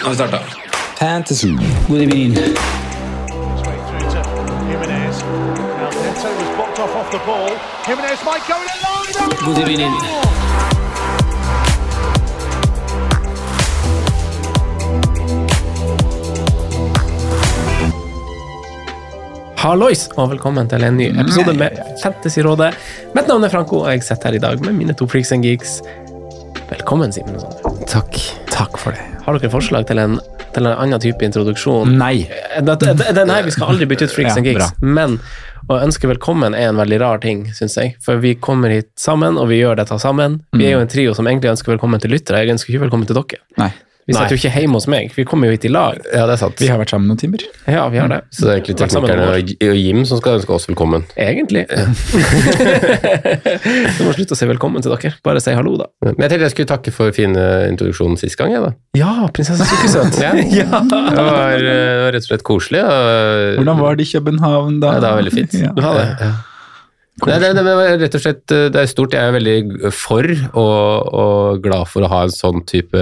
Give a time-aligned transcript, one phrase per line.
[0.00, 0.38] Nå har vi starta.
[0.98, 1.48] Fantasy.
[1.88, 2.34] God evening.
[9.44, 9.92] God evening.
[19.56, 22.72] Hallois, og velkommen til en ny episode med Fantasyrådet.
[23.14, 25.44] Mitt navn er Franco, og jeg sitter her i dag med mine to freaks and
[25.44, 25.82] geeks.
[26.70, 27.36] Velkommen, Simen.
[27.86, 28.39] Takk.
[28.60, 29.04] Takk for det.
[29.24, 30.18] Har dere forslag til en,
[30.54, 31.94] til en annen type introduksjon?
[31.96, 32.26] Nei.
[32.60, 35.18] Det- Den her, Vi skal aldri bytte ut freaks Ja, and geeks, men
[35.70, 37.94] å ønske velkommen er en veldig rar ting, syns jeg.
[38.04, 40.40] For vi kommer hit sammen, og vi gjør dette sammen.
[40.52, 42.42] Vi er jo en trio som egentlig ønsker velkommen til lyttere.
[42.44, 43.38] Jeg ønsker ikke velkommen til dere.
[43.60, 43.70] Nei.
[44.10, 46.00] Vi sitter jo ikke hjemme hos meg, vi kommer jo hit i lag.
[46.10, 46.58] Ja, det er sant.
[46.58, 47.44] Vi har vært sammen noen timer.
[47.70, 48.20] Ja, vi har det.
[48.34, 51.06] Så det er egentlig teknikerne og Jim som skal ønske oss velkommen.
[51.14, 51.66] Egentlig.
[54.00, 55.12] Du må slutte å si velkommen til dere.
[55.26, 55.86] Bare si hallo, da.
[56.04, 58.52] Men jeg tenkte jeg skulle takke for fin eh, introduksjon sist gang.
[58.54, 58.72] Jeg, da.
[58.98, 60.20] Ja, prinsesse Sukkersøt.
[60.60, 60.80] Ja.
[60.82, 62.80] Det var, uh, det var rett og slett koselig.
[62.82, 64.94] Og, Hvordan var det i København da?
[64.96, 65.58] Ja, det var veldig fint.
[65.60, 65.72] Ja.
[65.76, 66.06] Du har det?
[66.20, 66.32] Ja.
[67.28, 69.14] Nei, det, det rett og slett eh, det er stort.
[69.16, 73.00] Jeg er veldig for og, og glad for å ha en sånn type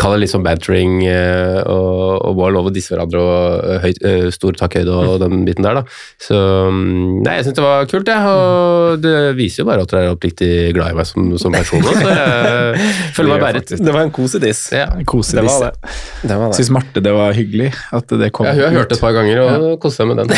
[0.00, 3.80] Kall det litt sånn bantering eh, og, og må ha lov å disse hverandre og
[3.84, 5.84] høy, høyt, eh, stor takkhøyde og den biten der, da.
[6.20, 8.34] Så mm, Nei, jeg syns det var kult, jeg.
[8.40, 11.84] Og det viser jo bare at dere er oppriktig glad i meg som, som person.
[11.84, 13.74] også, Så jeg føler meg bæret.
[13.80, 14.62] Det var en kosediss.
[14.76, 14.88] Ja.
[15.10, 15.92] Kose Det var det.
[16.22, 16.58] det, var det.
[16.60, 19.14] Syns Marte det var hyggelig at det kom Ja, hun har hørt det et par
[19.16, 20.30] ganger og kost seg med den.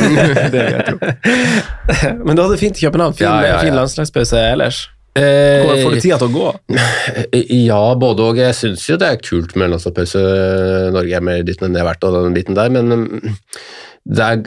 [0.54, 0.98] det vil jeg tro.
[2.26, 3.16] Men du hadde det fint i København.
[3.18, 4.84] Fin, Ja, ja, fin landslagspause ellers.
[5.10, 6.48] Hvordan Får du tida til å gå?
[7.66, 8.38] Ja, både og.
[8.38, 10.22] Jeg syns jo det er kult med landslagspause.
[10.94, 13.32] Norge er mer dit enn det har vært, og den biten der, men mm,
[14.10, 14.44] det, er,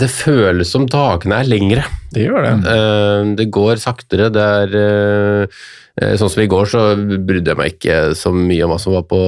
[0.00, 1.84] det føles som dagene er lengre.
[2.16, 2.54] Det gjør det.
[2.72, 4.30] Eh, Det går saktere.
[4.34, 8.74] Det er eh, Sånn som i går, så brydde jeg meg ikke så mye om
[8.74, 9.20] hva som var på,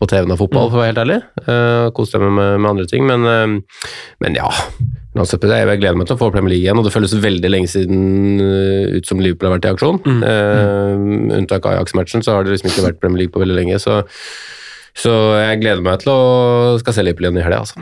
[0.00, 1.18] på TV-en av fotball, for å være helt ærlig.
[1.96, 3.82] Koste meg med, med andre ting, men, eh,
[4.24, 4.48] men ja.
[5.14, 7.70] Landslagspause, Jeg gleder meg til å få Premier League igjen, og det føles veldig lenge
[7.70, 10.00] siden eh, ut som Liverpool har vært i aksjon.
[10.30, 13.80] Eh, unntak av Ajax-matchen, så har det liksom ikke vært Premier League på veldig lenge.
[13.82, 14.02] så
[14.94, 15.10] så
[15.40, 16.18] jeg gleder meg til å
[16.78, 17.64] skal se Liverpool igjen i helga.
[17.64, 17.80] Altså.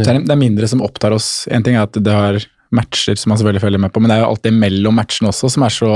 [0.00, 1.44] Det er, det er mindre som opptar oss.
[1.52, 2.38] En ting er at det har
[2.76, 5.50] matcher som man selvfølgelig følger med på, men det er jo alltid mellom matchene også
[5.54, 5.90] som er så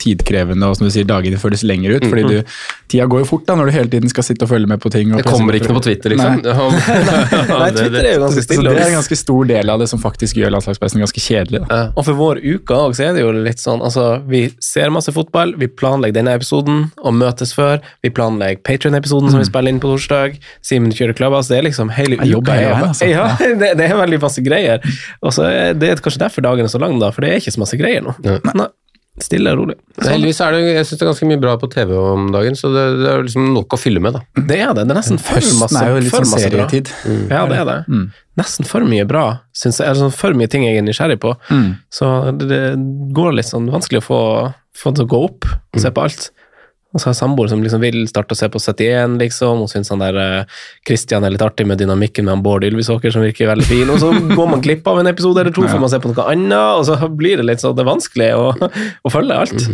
[0.00, 2.06] tidkrevende, og som du sier, dagene føles lenger ut.
[2.10, 2.54] fordi du,
[2.90, 4.90] Tida går jo fort da, når du hele tiden skal sitte og følge med på
[4.92, 5.12] ting.
[5.14, 6.40] og Det kommer ikke noe på Twitter, liksom.
[6.44, 8.74] Nei, Twitter er jo ganske Så stille.
[8.74, 11.62] det er en ganske stor del av det som faktisk gjør landslagspausen ganske kjedelig.
[11.68, 11.80] Da.
[11.96, 15.10] Og for vår uke også, så er det jo litt sånn altså, Vi ser masse
[15.14, 17.80] fotball, vi planlegger denne episoden og møtes før.
[18.04, 20.36] Vi planlegger Patrion-episoden som vi spiller inn på torsdag.
[20.64, 21.50] Simen kjører Clubhouse.
[21.50, 22.52] Det er liksom hele Det er uka.
[22.54, 23.08] hele er- veien, altså.
[23.14, 24.84] Ja, det, det er veldig masse greier.
[25.24, 27.54] Og så er det kanskje derfor dagen er så lang, da, for det er ikke
[27.54, 28.16] så masse greier nå.
[28.26, 28.38] Ja.
[28.54, 28.70] Nei.
[29.22, 29.76] Stille og rolig.
[29.94, 30.08] Sånn.
[30.10, 32.70] Heldigvis er det jeg synes det er ganske mye bra på TV om dagen, så
[32.74, 34.16] det, det er liksom nok å fylle med.
[34.16, 34.42] da.
[34.50, 34.86] Det er det.
[34.88, 36.66] Det er nesten for Høsten masse, er jo litt for sånn masse bra.
[36.66, 37.20] Mm.
[37.30, 37.76] Ja, det er det.
[37.86, 38.08] Mm.
[38.40, 39.24] Nesten for mye bra,
[39.54, 39.86] syns jeg.
[39.86, 41.30] Eller sånn for mye ting jeg er nysgjerrig på.
[41.46, 41.68] Mm.
[41.94, 42.10] Så
[42.40, 42.62] det, det
[43.14, 44.20] går litt sånn vanskelig å få,
[44.82, 46.26] få det til å gå opp og se på alt.
[46.94, 49.64] Og så har jeg samboer som liksom vil starte å se på 71, liksom.
[49.64, 50.46] Hun syns han der
[50.86, 53.90] Kristian Christian er litt artig med dynamikken med han Bård Ylvisåker, som virker veldig fin.
[53.92, 56.26] Og så går man glipp av en episode eller to, får man se på noe
[56.32, 58.50] annet, og så blir det litt sånn det er vanskelig å,
[59.04, 59.66] å følge alt.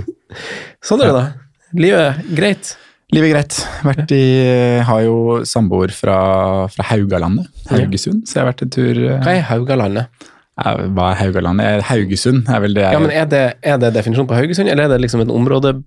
[0.85, 1.25] Sånn er det, da.
[1.81, 2.75] Livet greit.
[3.15, 3.61] Livet er greit.
[3.87, 4.25] Vært i,
[4.87, 6.19] har jo samboer fra,
[6.75, 10.29] fra Haugalandet, Haugesund, så jeg har vært en tur eh, Hva er Haugalandet?
[10.61, 11.67] Hva er Haugalandet?
[11.67, 14.71] Eh, Haugesund er vel det jeg Ja, men er det, er det definisjonen på Haugesund,
[14.71, 15.79] eller er det liksom et område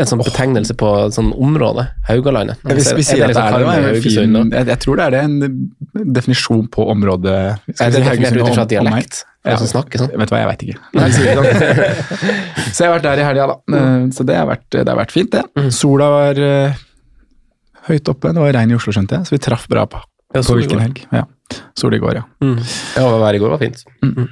[0.00, 1.84] en sånn betegnelse på et sånn område?
[2.08, 2.62] Haugalandet?
[2.64, 5.04] Ja, hvis vi sier at det er det, Karmøy, er det jeg, jeg tror det
[5.04, 7.36] er det en definisjon på området
[7.66, 9.22] Skal Er definert Haugesund ut ifra dialekt?
[9.42, 10.12] det som snakker sånn?
[10.14, 10.78] Vet du hva, jeg veit ikke.
[10.94, 11.48] Sånn.
[12.76, 13.78] Så jeg har vært der i helga, da.
[13.80, 15.42] Eh, Så det har vært, det har vært fint, det.
[15.58, 15.70] Mm.
[15.74, 16.84] Sola var uh,
[17.88, 18.30] høyt oppe.
[18.30, 20.84] Det var regn i Oslo, skjønte jeg, så vi traff bra på, Ja, på hvilken
[20.84, 21.02] helg.
[21.10, 21.26] Ja.
[21.78, 22.24] Sol i går, ja.
[22.44, 22.60] Mm.
[22.96, 23.82] Ja, været i går var fint.
[23.98, 24.28] Det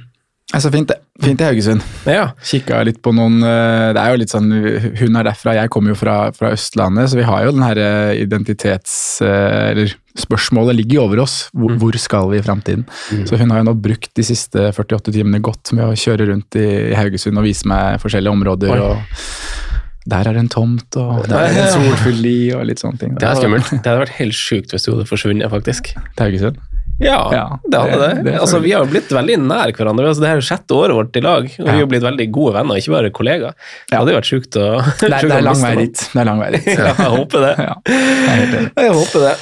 [0.57, 0.91] er så fint.
[1.21, 1.83] Fint i Haugesund.
[2.09, 2.31] Ja.
[2.43, 5.93] Kikka litt på noen eh, Det er jo litt sånn Hun er derfra, jeg kommer
[5.93, 8.95] jo fra, fra Østlandet, så vi har jo den her eh, identitets...
[9.21, 11.35] eh, Eller spørsmålet ligger jo over oss.
[11.55, 12.81] Hvor, hvor skal vi i framtiden?
[13.29, 16.57] Så hun har jo nå brukt de siste 48 timene godt med å kjøre rundt
[16.59, 18.73] i, i Haugesund og vise meg forskjellige områder.
[18.75, 18.89] Oi.
[18.89, 22.81] og der er det en tomt, og der er det en solfull li, og litt
[22.81, 23.13] sånne ting.
[23.21, 23.69] Det er skummelt.
[23.69, 25.91] Det hadde vært helt sjukt hvis du hadde forsvunnet, faktisk.
[26.17, 26.57] Til Haugesund.
[27.01, 28.09] Ja, Ja, det hadde det.
[28.15, 30.07] det- det altså, vi har jo blitt veldig nær hverandre.
[30.11, 32.27] Altså, det her er jo sjette året vårt i lag, og vi har blitt veldig
[32.31, 33.53] gode venner, ikke bare kollegaer.
[33.89, 34.65] Det hadde jo vært sjukt å
[35.01, 36.03] Det er, det er lang vei dit.
[36.13, 36.67] Det er lang vei dit.
[36.77, 37.53] Ja, jeg håper det.
[37.57, 39.33] Ja, jeg er håper det.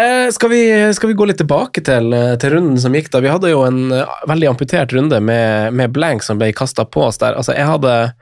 [0.00, 0.62] Eh, skal, vi,
[0.94, 3.20] skal vi gå litt tilbake til, til runden som gikk da?
[3.24, 7.08] Vi hadde jo en eh, veldig amputert runde med, med blank som ble kasta på
[7.08, 7.34] oss der.
[7.34, 8.12] Altså, jeg hadde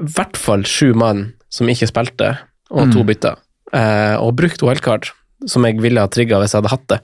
[0.00, 2.34] i hvert fall sju mann som ikke spilte,
[2.70, 3.36] og to bytter.
[3.74, 5.10] Eh, og brukt wildcard,
[5.48, 6.98] som jeg ville ha trigga hvis jeg hadde hatt det.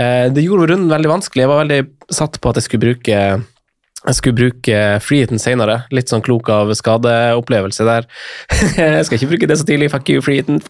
[0.00, 1.44] Eh, det gjorde runden veldig vanskelig.
[1.44, 1.80] Jeg var veldig
[2.18, 3.22] satt på at jeg skulle bruke
[4.06, 5.80] jeg skulle bruke freehiten senere.
[5.94, 8.06] Litt sånn klok av skadeopplevelse der.
[8.78, 10.60] jeg skal ikke bruke det så tidlig, fuck you, freehiten.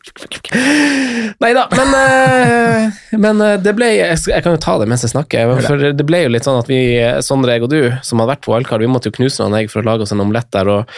[1.38, 5.12] Nei da, men, eh, men eh, det ble jeg, kan jo ta det mens jeg
[5.12, 5.52] snakker.
[5.66, 6.80] For det ble jo litt sånn at vi,
[7.24, 9.72] Sondre, jeg og du, som hadde vært på wildcard, vi måtte jo knuse noen egg
[9.72, 10.96] for å lage oss en omelett der, og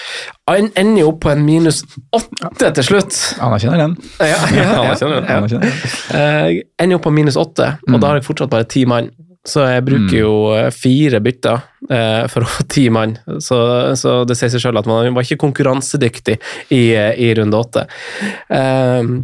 [0.51, 1.83] han ender jo opp på en minus
[2.17, 3.19] åtte til slutt.
[3.43, 3.99] Anerkjenner den.
[4.19, 5.75] Ja, ja, ja, ja.
[6.15, 9.11] Jeg ender jo på minus åtte, og da har jeg fortsatt bare ti mann.
[9.47, 13.17] Så jeg bruker jo eh, fire bytter eh, for å få ti mann.
[13.41, 13.59] Så,
[13.97, 16.37] så det sier seg sjøl at man var ikke konkurransedyktig
[16.77, 17.87] i, eh, i runde åtte.
[18.53, 19.15] Eh,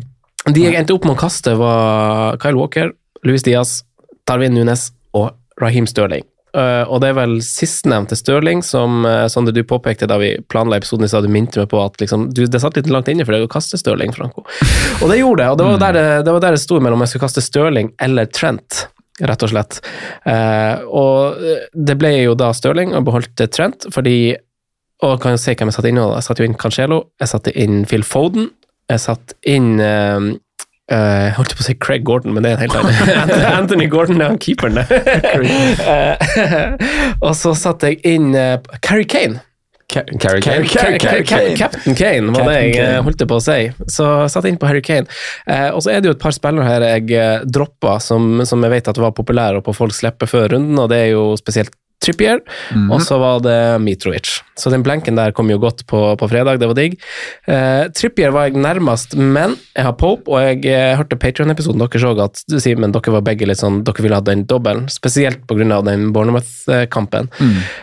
[0.47, 2.95] de jeg endte opp med å kaste, var Kyle Walker,
[3.27, 3.81] Louis Diaz,
[4.29, 6.25] Darwin Nunes og Raheem Stirling.
[6.57, 10.79] Uh, og det er vel sistnevnte Stirling som uh, Sondre, du påpekte da vi planla
[10.79, 13.27] episoden i stad, du minte meg på at liksom, du, det satt litt langt inne
[13.29, 14.47] for deg å kaste Stirling, Franco.
[15.03, 16.97] Og det gjorde det, og det var der det, det, var der det sto mellom
[16.97, 18.87] om jeg skulle kaste Stirling eller Trent
[19.25, 19.79] rett og slett.
[20.29, 21.39] Eh, og
[21.73, 24.37] det ble jo da Stirling og beholdt Trent, fordi
[25.05, 25.99] Og kan jo se hvem jeg satte inn.
[26.01, 28.47] Jeg satte jo inn Cancelo, jeg satte inn Phil Foden,
[28.89, 30.29] jeg satte inn eh,
[30.89, 33.43] eh, jeg holdt på å si Craig Gordon, men det er en helt annen.
[33.61, 34.87] Anthony Gordon er han keeperen, det.
[37.27, 38.33] og så satte jeg inn
[38.81, 39.43] Carrie Kane.
[39.97, 43.59] Captain Kane var det jeg eh, holdt på å si.
[43.91, 45.09] Så jeg satte inn på Harry Kane.
[45.47, 48.63] Eh, og så er det jo et par spillere her jeg eh, droppa, som, som
[48.67, 51.29] jeg vet at var populære og på folks lepper før runden, og det er jo
[51.41, 52.41] spesielt Trippier,
[52.71, 52.91] Mhm.
[52.93, 54.43] og så var det Mitrovic.
[54.57, 56.99] Så den blenken der kom jo godt på, på fredag, det var digg.
[57.49, 62.05] Eh, Trippier var jeg nærmest, men jeg har Pope, og jeg eh, hørte Patreon-episoden deres
[62.07, 64.87] òg at du sier, men dere var begge litt sånn, dere ville ha den dobbelen,
[64.93, 65.81] spesielt pga.
[65.85, 67.31] den Bournemouth-kampen.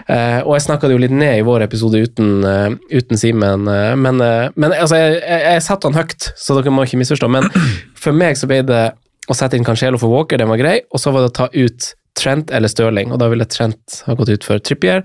[0.08, 3.68] Eh, og jeg snakka det jo litt ned i vår episode uten, uh, uten Simen,
[3.68, 7.02] uh, men, uh, men altså, jeg, jeg, jeg satte han høyt, så dere må ikke
[7.02, 7.30] misforstå.
[7.34, 7.50] Men
[7.98, 8.84] for meg så ble det
[9.30, 11.50] å sette inn Cancelo for Walker, den var grei, og så var det å ta
[11.54, 15.04] ut Trent eller Stirling, og da ville Trent ha gått ut for Trippier.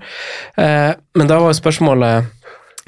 [0.61, 2.29] Eh, men da var jo spørsmålet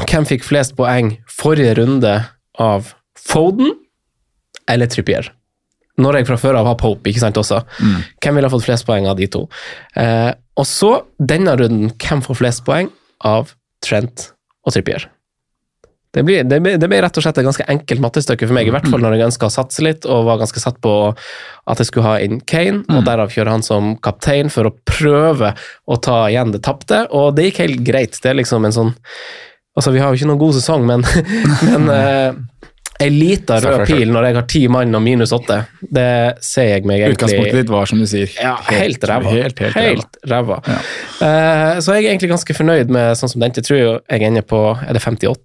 [0.08, 2.16] hvem fikk flest poeng forrige runde
[2.62, 3.74] av Foden
[4.70, 5.32] eller Trippier?
[6.02, 7.60] Når jeg fra før av har Pope, ikke sant også.
[8.24, 9.44] Hvem ville ha fått flest poeng av de to?
[10.00, 12.90] Eh, og så, denne runden, hvem får flest poeng
[13.28, 13.54] av
[13.86, 14.32] Trent
[14.66, 15.06] og Trippier?
[16.12, 18.74] Det blir, det, det ble rett og slett et ganske enkelt mattestykke for meg, i
[18.76, 20.96] hvert fall når jeg ønska å satse litt, og var ganske satt på
[21.72, 25.54] at jeg skulle ha inn Kane, og derav kjøre han som kaptein for å prøve
[25.88, 28.20] å ta igjen det tapte, og det gikk helt greit.
[28.20, 28.94] Det er liksom en sånn
[29.72, 31.04] Altså, vi har jo ikke noen god sesong, men,
[31.70, 32.66] men uh,
[33.00, 36.10] ei lita rød pil når jeg har ti mann og minus åtte, det
[36.44, 39.32] ser jeg meg egentlig Utgangspunktet ditt var, som du sier, ja, helt ræva.
[39.32, 39.80] Helt, helt.
[39.80, 40.60] Helt ræva.
[40.68, 40.82] Ja.
[41.22, 43.56] Uh, så jeg er egentlig ganske fornøyd med sånn som den.
[43.56, 45.40] Jeg tror jeg ender på er det 58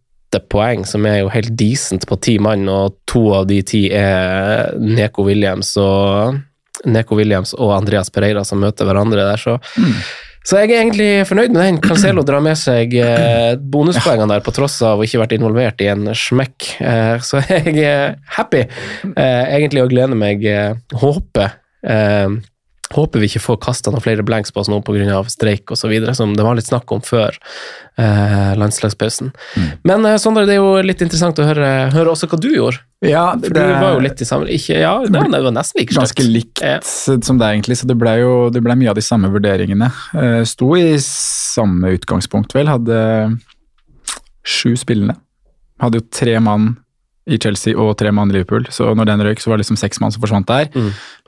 [0.52, 4.76] poeng, som er jo helt decent på ti mann, og to av de ti er
[4.80, 6.38] Neko Williams og
[6.86, 9.58] Neko Williams og Andreas Pereira som møter hverandre der, så
[10.46, 11.78] Så jeg er egentlig fornøyd med den.
[11.82, 15.88] Cancelo drar med seg eh, bonuspoengene der, på tross av å ikke vært involvert i
[15.90, 16.68] en smekk.
[16.86, 20.46] Eh, så jeg er happy, eh, egentlig, og gleder meg.
[21.02, 21.58] Håper
[22.94, 25.18] Håper vi ikke får kasta noen flere blanks på oss nå pga.
[25.32, 27.34] streik osv., som det var litt snakk om før
[27.98, 29.32] eh, landslagspausen.
[29.82, 32.78] Men eh, Sondre, det er jo litt interessant å høre, høre også hva du gjorde.
[33.04, 35.82] Ja, For du var jo litt i samme ikke, Ja, det var, det var nesten
[35.82, 36.78] like Ganske likt Ja.
[36.80, 39.90] som det, egentlig, så det ble jo det ble mye av de samme vurderingene.
[40.16, 42.70] Eh, Sto i samme utgangspunkt, vel.
[42.72, 43.02] Hadde
[44.46, 45.18] sju spillende.
[45.82, 46.76] Hadde jo tre mann
[47.26, 48.68] i Chelsea og tre mann i Liverpool.
[48.70, 50.70] Så når den røyk, så var det liksom seks mann som forsvant der.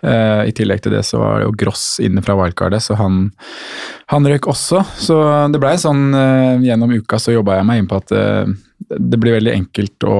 [0.07, 3.26] Eh, I tillegg til det så var det jo Gross inne fra wildcardet, så han,
[4.12, 4.85] han røyk også.
[5.00, 5.19] Så
[5.50, 8.47] det blei sånn uh, Gjennom uka så jobba jeg meg inn på at uh,
[8.88, 10.14] det blir veldig enkelt å,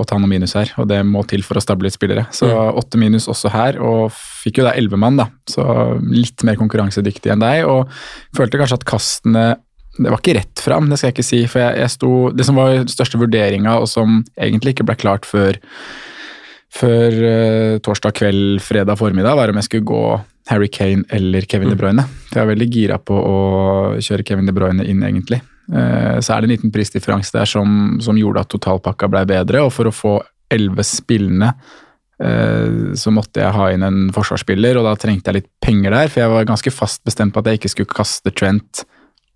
[0.00, 2.26] å ta noen minus her, og det må til for å stable litt spillere.
[2.34, 5.30] Så åtte minus også her, og fikk jo da elleve mann, da.
[5.48, 5.62] Så
[6.10, 7.86] litt mer konkurransedyktig enn deg, og
[8.36, 9.44] følte kanskje at kastene
[9.98, 11.40] det var ikke rett fram, det skal jeg ikke si.
[11.50, 15.28] For jeg, jeg sto, det som var største vurderinga, og som egentlig ikke ble klart
[15.28, 15.58] før,
[16.70, 20.04] før uh, torsdag kveld, fredag formiddag, var om jeg skulle gå
[20.50, 22.06] Harry Kane eller Kevin De Bruyne.
[22.30, 23.38] For jeg var veldig gira på å
[24.02, 25.42] kjøre Kevin De Bruyne inn, egentlig.
[25.70, 29.66] Uh, så er det en liten prisdifferanse der som, som gjorde at totalpakka ble bedre,
[29.66, 30.16] og for å få
[30.50, 31.52] elleve spillende
[32.22, 36.10] eh, så måtte jeg ha inn en forsvarsspiller, og da trengte jeg litt penger der,
[36.10, 38.82] for jeg var ganske fast bestemt på at jeg ikke skulle kaste Trent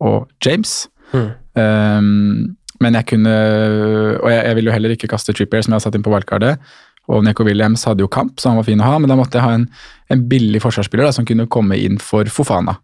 [0.03, 0.85] og James.
[1.13, 1.31] Mm.
[1.55, 3.35] Um, men jeg kunne
[4.19, 6.13] Og jeg, jeg ville jo heller ikke kaste Trippier, som jeg har satt inn på
[6.13, 6.63] valgkartet.
[7.13, 9.37] Og Neko Williams hadde jo kamp, så han var fin å ha, men da måtte
[9.37, 9.67] jeg ha en,
[10.13, 12.79] en billig forsvarsspiller da, som kunne komme inn for Fofana.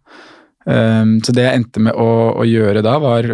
[0.65, 3.25] Um, så det jeg endte med å, å gjøre da, var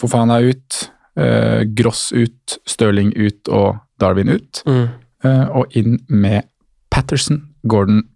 [0.00, 0.78] Fofana ut,
[1.20, 4.62] uh, Gross ut, Stirling ut og Darwin ut.
[4.64, 4.86] Mm.
[5.26, 6.48] Uh, og inn med
[6.90, 8.06] Patterson, Gordon,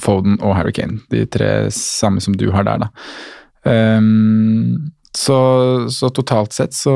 [0.00, 1.02] Foden og Harry Kane.
[1.12, 2.88] De tre samme som du har der, da.
[3.64, 5.36] Um, så,
[5.94, 6.94] så, totalt sett så,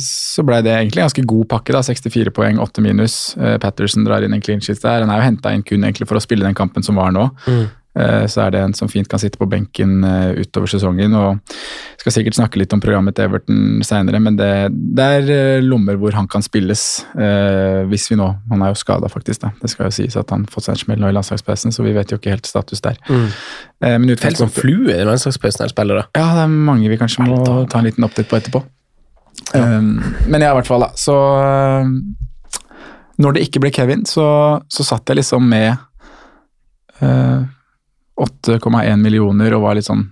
[0.00, 1.74] så ble det egentlig en ganske god pakke.
[1.76, 3.16] da, 64 poeng, 8 minus.
[3.36, 5.04] Uh, Patterson drar inn en clean sheet der.
[5.04, 7.28] Han er jo henta inn kun egentlig for å spille den kampen som var nå.
[7.44, 7.66] Mm.
[7.94, 11.14] Uh, så er det en som fint kan sitte på benken uh, utover sesongen.
[11.14, 11.54] og
[12.00, 16.16] Skal sikkert snakke litt om programmet til Everton seinere, men det, det er lommer hvor
[16.18, 16.84] han kan spilles.
[17.88, 19.40] hvis vi nå Han er jo skada, faktisk.
[19.42, 21.72] da, Det skal jo sies at han har fått seg en smell nå i landslagspausen,
[21.72, 22.98] så vi vet jo ikke helt status der.
[23.08, 23.28] Mm.
[23.80, 26.06] men Helt som flue i landslagspausen her, spillere.
[26.16, 28.64] Ja, det er mange vi kanskje må ta en liten update på etterpå.
[29.54, 29.78] Ja.
[29.78, 30.92] Um, men ja, i hvert fall, da.
[30.98, 31.14] Så
[33.22, 34.26] når det ikke ble Kevin, så,
[34.68, 35.76] så satt jeg liksom med
[37.02, 37.44] uh,
[38.20, 40.04] 8,1 millioner og var litt sånn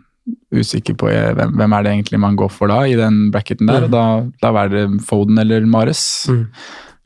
[0.55, 3.87] usikker på hvem, hvem, er det egentlig man går for da, i den bracketen der.
[3.89, 3.93] Mm.
[3.95, 4.05] Da,
[4.43, 6.03] da var det Foden eller Mares.
[6.31, 6.45] Mm.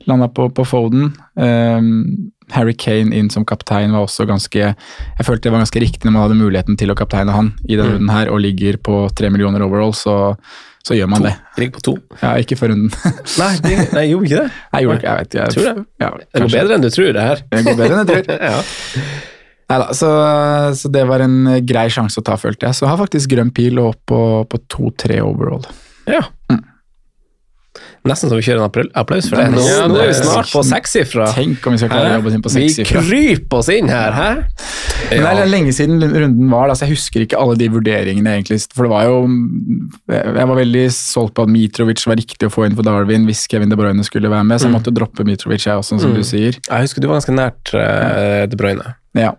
[0.07, 1.09] Landa på, på Foden.
[1.35, 6.05] Um, Harry Kane inn som kaptein var også ganske Jeg følte det var ganske riktig
[6.07, 7.95] når man hadde muligheten til å kapteine han i denne Mm.
[7.97, 10.15] runden her, og ligger på tre millioner overall, så,
[10.87, 11.27] så gjør man To.
[11.27, 11.33] det.
[11.59, 11.95] Ligger på to.
[12.21, 12.93] Ja, ikke før runden.
[13.41, 14.51] Nei, de, nei, jeg gjorde ikke det.
[14.77, 15.85] Jeg gjorde ikke, jeg vet jeg, Tror det.
[16.05, 17.43] Ja, Det går bedre enn du tror, det her.
[17.51, 18.39] Det går bedre enn jeg tror.
[18.53, 18.61] ja.
[19.69, 20.09] Neida, så,
[20.79, 22.77] så det var en grei sjanse å ta, følte jeg.
[22.77, 24.21] Så jeg har faktisk grønn pil og opp på,
[24.53, 25.65] på 2-3 overall.
[26.07, 26.21] Ja.
[28.07, 29.49] Nesten så vi kjører en april- applaus for det.
[29.51, 31.25] Nå, Ja, nå er vi snart på sekssifra.
[31.35, 34.15] Tenk om vi skal klare å jobbe oss inn på Vi kryper oss inn her,
[34.15, 34.29] hæ?
[35.11, 38.37] Men det er lenge siden runden var, da, så jeg husker ikke alle de vurderingene.
[38.37, 38.61] egentlig.
[38.73, 39.17] For det var jo
[40.07, 43.43] Jeg var veldig solgt på at Mitrovic var riktig å få inn for Darwin hvis
[43.51, 44.77] Kevin De Bruyne skulle være med, så jeg Mm.
[44.79, 46.15] måtte droppe Mitrovic, jeg også, som Mm.
[46.15, 46.55] du sier.
[46.55, 48.95] Jeg husker du var ganske nært uh, De Bruyne.
[49.17, 49.33] Ja.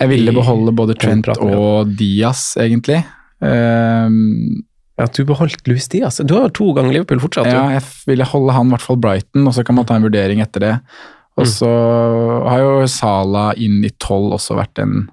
[0.00, 1.58] Jeg ville beholde både Trent praten, ja.
[1.58, 3.02] og Diaz, egentlig.
[3.40, 4.64] Um,
[4.94, 6.20] Ja, du beholdt Louis Diaz.
[6.22, 9.42] Du har to ganger Liverpool fortsatt, ja, jeg ville holde han, i hvert fall Brighton,
[9.50, 10.74] og så kan man ta en vurdering etter det.
[11.34, 11.50] Og Mm.
[11.50, 11.70] så
[12.46, 15.08] har jo Sala inn i tolv også vært en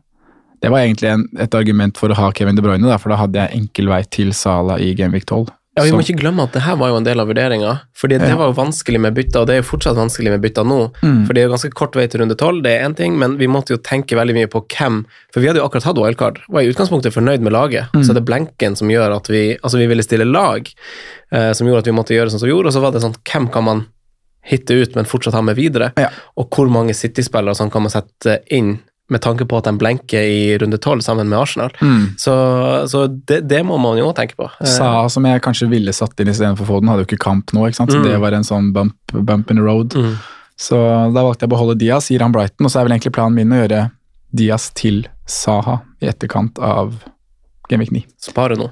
[0.61, 3.15] Det var egentlig en, et argument for å ha Kevin De Bruyne, da, for da
[3.17, 5.47] hadde jeg enkel vei til Sala i Genvik 12.
[5.77, 7.77] Ja, Vi må ikke glemme at det her var jo en del av vurderinga.
[7.95, 10.65] Fordi det var jo vanskelig med bytta, og det er jo fortsatt vanskelig med bytta
[10.67, 10.79] nå.
[10.99, 11.21] Mm.
[11.23, 13.37] For det er jo ganske kort vei til runde tolv, det er én ting, men
[13.39, 16.41] vi måtte jo tenke veldig mye på hvem For vi hadde jo akkurat hatt wildcard,
[16.51, 17.87] var i utgangspunktet fornøyd med laget.
[17.95, 18.03] Mm.
[18.03, 20.67] Så det er blenken som gjør at vi Altså, vi ville stille lag,
[21.31, 23.05] eh, som gjorde at vi måtte gjøre sånn som vi gjorde, og så var det
[23.05, 23.85] sånn Hvem kan man
[24.43, 25.93] hitte ut, men fortsatt ha med videre?
[26.01, 26.09] Ja.
[26.35, 28.79] Og hvor mange City-spillere som kan man sette inn
[29.12, 31.72] med tanke på at de blenker i runde tolv sammen med Arsenal?
[31.84, 32.06] Mm.
[32.22, 32.34] Så,
[32.91, 34.48] så det, det må man jo tenke på.
[34.62, 37.68] Eh, Sa som jeg kanskje ville satt inn istedenfor Foden, hadde jo ikke kamp nå,
[37.70, 37.91] ikke sant?
[37.91, 38.08] så Mm.
[38.08, 39.94] det var en sånn bump, bump in the road.
[39.98, 40.15] Mm.
[40.62, 40.77] Så
[41.13, 43.36] da valgte jeg å beholde Diaz, gir han Brighton, og så er vel egentlig planen
[43.36, 43.82] min å gjøre
[44.32, 46.94] Diaz til Saha i etterkant av
[47.70, 48.06] Gameweek 9.
[48.32, 48.70] Spare nå.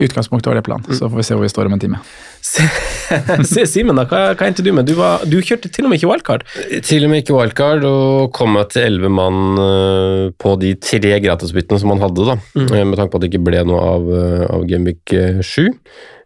[0.00, 1.98] Utgangspunktet var det planen, så får vi se hvor vi står om en time.
[3.50, 4.86] Se, Simen, da, hva, hva endte du med?
[4.88, 6.44] Du, var, du kjørte til og med ikke wildcard.
[6.86, 11.18] Til og med ikke wildcard, og kom meg til elleve mann eh, på de tre
[11.20, 12.38] gratisbyttene som man hadde, da.
[12.54, 12.68] Mm.
[12.70, 15.14] Eh, Med tanke på at det ikke ble noe av, eh, av Gameweek
[15.44, 15.66] 7.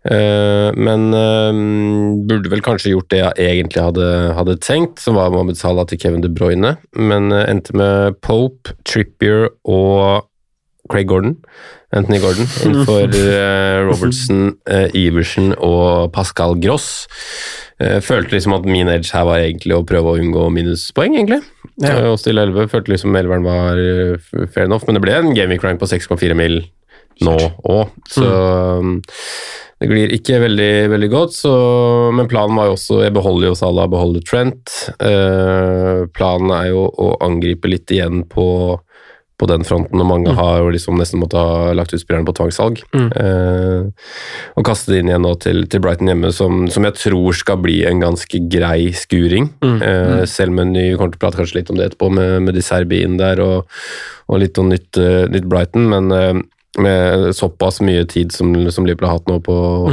[0.04, 1.09] Eh, Men
[2.28, 5.99] burde vel kanskje gjort det jeg egentlig hadde, hadde tenkt, som var Mohammed Salah til
[6.02, 10.28] Kevin De Bruyne, men endte med Pope, Trippier og
[10.91, 11.38] Craig Gordon,
[11.97, 17.07] Anthony Gordon, innenfor uh, Robertson, uh, Iversen og Pascal Gross.
[17.81, 21.41] Uh, følte liksom at min edge her var egentlig å prøve å unngå minuspoeng, egentlig.
[21.81, 21.97] Ja.
[21.97, 22.69] Uh, og stille 11.
[22.73, 23.81] Følte liksom elveren var
[24.53, 26.61] fair enough, men det ble en gaming rank på 6,4 mil
[27.25, 27.35] nå
[27.71, 27.93] òg.
[28.11, 28.29] Så
[28.85, 28.95] mm.
[29.81, 31.37] det glir ikke veldig, veldig godt.
[31.38, 31.53] Så,
[32.12, 34.75] men planen var jo også Jeg beholder jo Salah, beholder Trent.
[36.19, 38.47] Planen er jo å angripe litt igjen på,
[39.41, 42.37] på den fronten, og mange har jo liksom nesten måttet ha lagt ut spillerne på
[42.38, 42.85] tvangssalg.
[43.19, 43.88] Eh,
[44.55, 47.59] og kaste det inn igjen nå til, til Brighton hjemme, som, som jeg tror skal
[47.64, 49.50] bli en ganske grei skuring.
[49.83, 52.12] Eh, selv med en ny Vi kommer til å prate kanskje litt om det etterpå,
[52.14, 53.75] med, med de Serbi inn der og,
[54.31, 56.35] og litt om nytt, uh, nytt Brighton, men eh,
[56.79, 59.93] med såpass mye tid som, som Liverpool har hatt nå på å,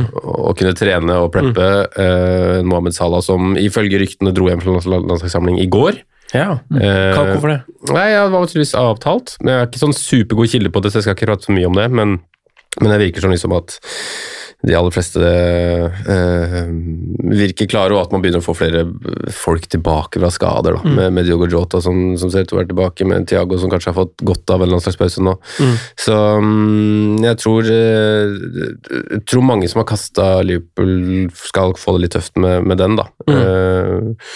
[0.50, 4.90] å kunne trene og preppe eh, Mohammed Salah, som ifølge ryktene dro hjem fra lands-
[4.90, 6.00] landslagssamling i går.
[6.34, 6.60] Ja.
[6.74, 7.60] Eh, Hva, hvorfor det?
[7.92, 9.38] Nei, ja, Det var tydeligvis avtalt.
[9.42, 11.56] Men Jeg er ikke sånn supergod kilde på det, så jeg skal ikke prate så
[11.56, 11.90] mye om det.
[11.92, 12.20] Men,
[12.80, 13.80] men det virker sånn liksom at
[14.62, 16.68] de aller fleste eh,
[17.34, 18.84] virker klare, og at man begynner å få flere
[19.34, 20.78] folk tilbake fra skader.
[20.78, 23.58] Da, med, med Diogo Jota som, som ser ut til å være tilbake, med Thiago
[23.58, 25.34] som kanskje har fått godt av en eller annen slags pause nå.
[25.98, 26.14] Så
[26.46, 28.38] mm, jeg tror, eh,
[29.18, 33.00] jeg tror mange som har kasta Liverpool, skal få det litt tøft med, med den.
[33.02, 33.10] da.
[33.34, 34.30] Eh,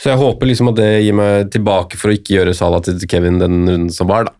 [0.00, 2.96] så jeg håper liksom at det gir meg tilbake for å ikke gjøre Salah til
[3.04, 4.30] Kevin den runden som var.
[4.30, 4.32] da.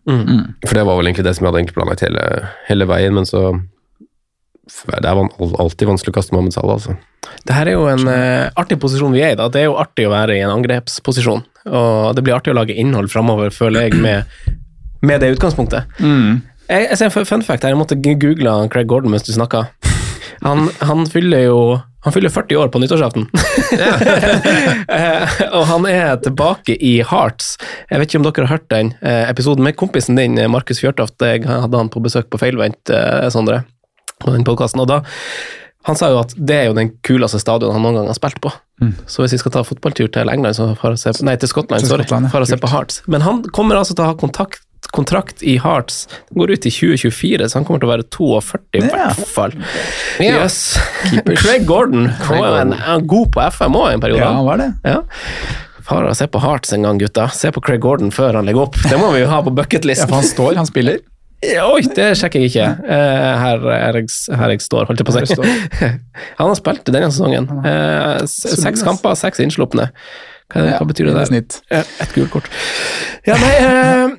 [0.65, 2.23] For det var vel egentlig det som jeg hadde egentlig planlagt hele,
[2.65, 3.51] hele veien, men så
[4.71, 6.95] Det er alltid vanskelig å kaste Mohammed Salah, altså.
[7.45, 9.37] Det her er jo en uh, artig posisjon vi er i.
[9.37, 9.49] da.
[9.51, 11.43] Det er jo artig å være i en angrepsposisjon.
[11.69, 14.25] Og det blir artig å lage innhold framover, føler jeg, med,
[15.05, 15.91] med det utgangspunktet.
[16.71, 17.75] Jeg, jeg ser en fun fact her.
[17.75, 19.67] Jeg måtte google Craig Gordon mens du snakka.
[20.41, 21.61] Han, han fyller jo
[22.01, 23.27] han fyller 40 år på nyttårsaften.
[24.91, 27.53] Eh, og han er tilbake i Hearts.
[27.89, 30.81] Jeg vet ikke om dere har hørt den eh, episoden med kompisen din, eh, Markus
[30.81, 31.15] Fjørtoft.
[31.23, 33.61] Jeg hadde han på besøk på Feilvendt, eh, Sondre,
[34.19, 34.81] på den podkasten.
[34.83, 34.99] Og da
[35.87, 38.41] han sa jo at det er jo den kuleste stadion han noen gang har spilt
[38.43, 38.51] på.
[39.05, 41.87] Så hvis vi skal ta fotballtur til England, så får og se nei, til Skottland,
[41.87, 43.01] sorry, for å se på Hearts.
[43.11, 46.03] Men han kommer altså til å ha kontakt, kontrakt i Hearts.
[46.29, 48.89] Den går ut i 2024, så han kommer til å være 42 i Ja.
[49.13, 49.55] hvert fall.
[50.19, 50.43] Ja.
[50.43, 50.77] Yes.
[51.41, 54.23] Craig Gordon han var en, en god på FM òg en periode.
[54.23, 54.71] Ja, han var det.
[54.85, 55.01] Ja.
[55.87, 57.29] Far se på Hearts en gang, gutta.
[57.33, 58.77] Se på Craig Gordon før han legger opp.
[58.87, 60.07] Det må vi jo ha på Ja, bucketlisten.
[60.11, 60.99] for han står, han spiller.
[61.41, 62.65] Oi, det sjekker jeg ikke.
[62.85, 65.87] Eh, her, er jeg, her jeg står, holdt jeg på å si.
[66.37, 67.47] Han har spilt denne sesongen.
[67.65, 69.87] Eh, seks kamper, seks innslupne.
[70.53, 71.31] Hva, hva betyr det det er der?
[71.31, 71.57] snitt.
[72.05, 72.49] Et gult kort.
[73.25, 74.13] Ja, nei eh,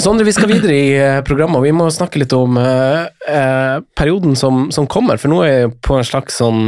[0.00, 3.76] Sondre, vi skal videre i eh, programmet, og vi må snakke litt om eh, eh,
[3.96, 5.16] perioden som, som kommer.
[5.16, 6.64] For nå er jeg på en slags sånn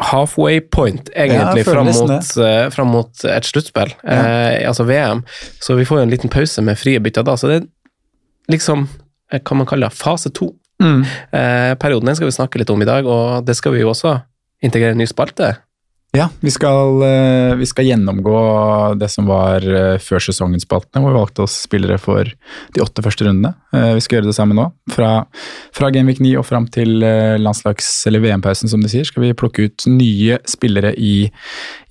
[0.00, 5.22] halfway point, egentlig, ja, fram, mot, eh, fram mot et sluttspill, eh, altså VM.
[5.60, 7.36] Så vi får jo en liten pause med frie bytter da.
[7.36, 7.68] Så det er
[8.52, 8.88] liksom,
[9.26, 10.52] Kan hva man kaller det, fase to.
[10.78, 11.00] Mm.
[11.34, 13.88] Eh, perioden den skal vi snakke litt om i dag, og det skal vi jo
[13.90, 14.12] også
[14.62, 15.56] integrere en ny spalte.
[16.16, 18.36] Ja, vi skal, eh, vi skal gjennomgå
[18.96, 22.30] det som var eh, før sesongen-spaltene, hvor vi valgte oss spillere for
[22.72, 23.52] de åtte første rundene.
[23.74, 24.64] Eh, Vi skal gjøre det samme nå.
[24.94, 25.26] Fra,
[25.76, 27.04] fra Genvik 9 og fram til
[27.42, 31.28] landslags- eller VM-pausen, som de sier, skal vi plukke ut nye spillere i,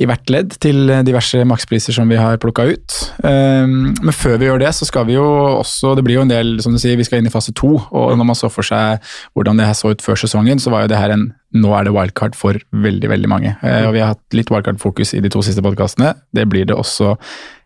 [0.01, 2.97] i hvert ledd til diverse makspriser som vi har plukka ut.
[3.21, 5.25] Men før vi gjør det, så skal vi jo
[5.59, 7.75] også Det blir jo en del, som du sier, vi skal inn i fase to.
[7.91, 9.03] Og når man så for seg
[9.35, 11.87] hvordan det her så ut før sesongen, så var jo det her en nå er
[11.87, 13.53] det wildcard for veldig veldig mange.
[13.63, 16.15] Eh, og Vi har hatt litt wildcard-fokus i de to siste podkastene.
[16.35, 17.15] Det blir det også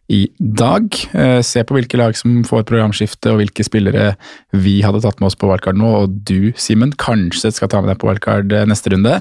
[0.09, 0.93] i dag.
[1.13, 4.13] Eh, se på hvilke lag som får et programskifte, og hvilke spillere
[4.53, 5.89] vi hadde tatt med oss på wildcard nå.
[6.03, 9.19] Og du, Simen, kanskje skal ta med deg på wildcard eh, neste runde.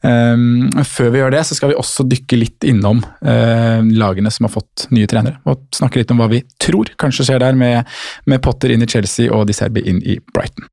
[0.00, 4.54] Um, før vi gjør det, så skal vi også dykke litt innom lagene som har
[4.54, 5.42] fått nye trenere.
[5.44, 7.84] Og snakke litt om hva vi tror kanskje skjer der, med,
[8.24, 10.70] med Potter inn i Chelsea og Di Serbi inn i Brighton.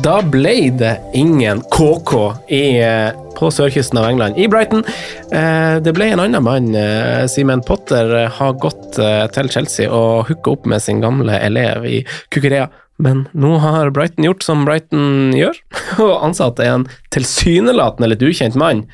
[0.00, 2.12] Da ble det ingen KK
[2.48, 4.84] i, eh, på sørkysten av England, i Brighton.
[5.32, 6.74] Eh, Det ble en annen mann.
[6.74, 8.92] eh, Simen Potter har gått
[9.32, 12.68] til Chelsea og hooka opp med sin gamle elev i Kukurea.
[12.98, 15.56] Men nå har Brighton gjort som Brighton gjør,
[16.04, 18.86] og ansatt en tilsynelatende litt ukjent mann.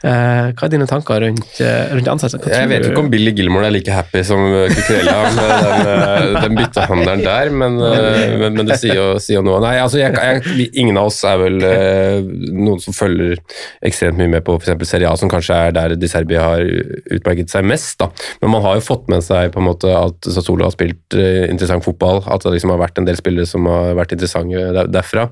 [0.00, 2.54] Eh, Hva er dine tanker rundt, eh, rundt ansettelsen?
[2.54, 4.40] Jeg vet ikke om Billy Gilmore er like happy som
[4.72, 9.44] Cucurella med den, eh, den byttehandelen der, men, eh, men, men det sier jo, sier
[9.44, 9.58] noe.
[9.60, 13.36] Nei, altså jeg, jeg, ingen av oss er vel eh, noen som følger
[13.84, 14.88] ekstremt mye med på f.eks.
[14.88, 16.64] Serie A, som kanskje er der De Serbi har
[17.12, 17.98] utmerket seg mest.
[18.00, 18.08] da.
[18.40, 21.44] Men man har jo fått med seg på en måte at Sassolo har spilt eh,
[21.50, 24.88] interessant fotball, at det liksom har vært en del spillere som har vært interessante der,
[24.96, 25.28] derfra.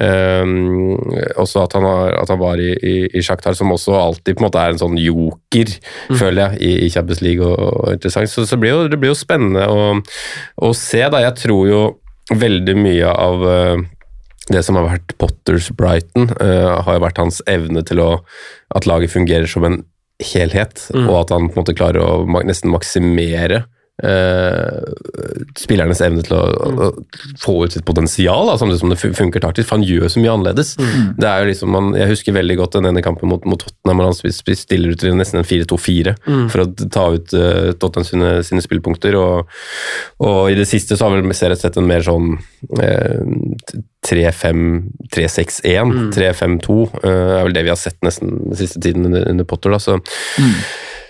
[0.00, 0.96] Um,
[1.36, 4.42] også at han, har, at han var i, i, i Shakhtar, som også alltid på
[4.42, 5.74] en måte er en sånn joker,
[6.20, 7.44] føler jeg, i, i Champions League.
[7.44, 8.30] Og, og interessant.
[8.32, 9.90] Så, så blir jo, det blir jo spennende å,
[10.62, 11.02] å se.
[11.12, 11.22] da.
[11.24, 11.82] Jeg tror jo
[12.34, 13.84] veldig mye av eh,
[14.50, 18.10] det som har vært Potters Brighton, uh, har jo vært hans evne til å
[18.74, 19.80] At laget fungerer som en
[20.22, 23.66] helhet, og at han på en måte klarer å nesten maksimere
[24.04, 24.80] eh,
[25.56, 26.88] spillernes evne til å, å,
[27.40, 30.34] få ut sitt potensial, da, samtidig som det funker taktisk, for han gjør så mye
[30.34, 30.74] annerledes.
[31.16, 34.02] Det er jo liksom, man, jeg husker veldig godt den ene kampen mot, mot Tottenham,
[34.02, 34.16] hvor han
[34.60, 36.10] stiller ut til nesten en 4-2-4
[36.52, 39.34] for å ta ut uh, Tottenham sine, sine spillpunkter, og,
[40.24, 42.26] og i det siste så har vel ser jeg sett en mer sånn
[42.80, 43.20] eh,
[44.06, 49.44] 3-5-3-6-1, 3-5-2, uh, er vel det vi har sett nesten den siste tiden under, under
[49.48, 49.70] Potter.
[49.74, 49.92] da, så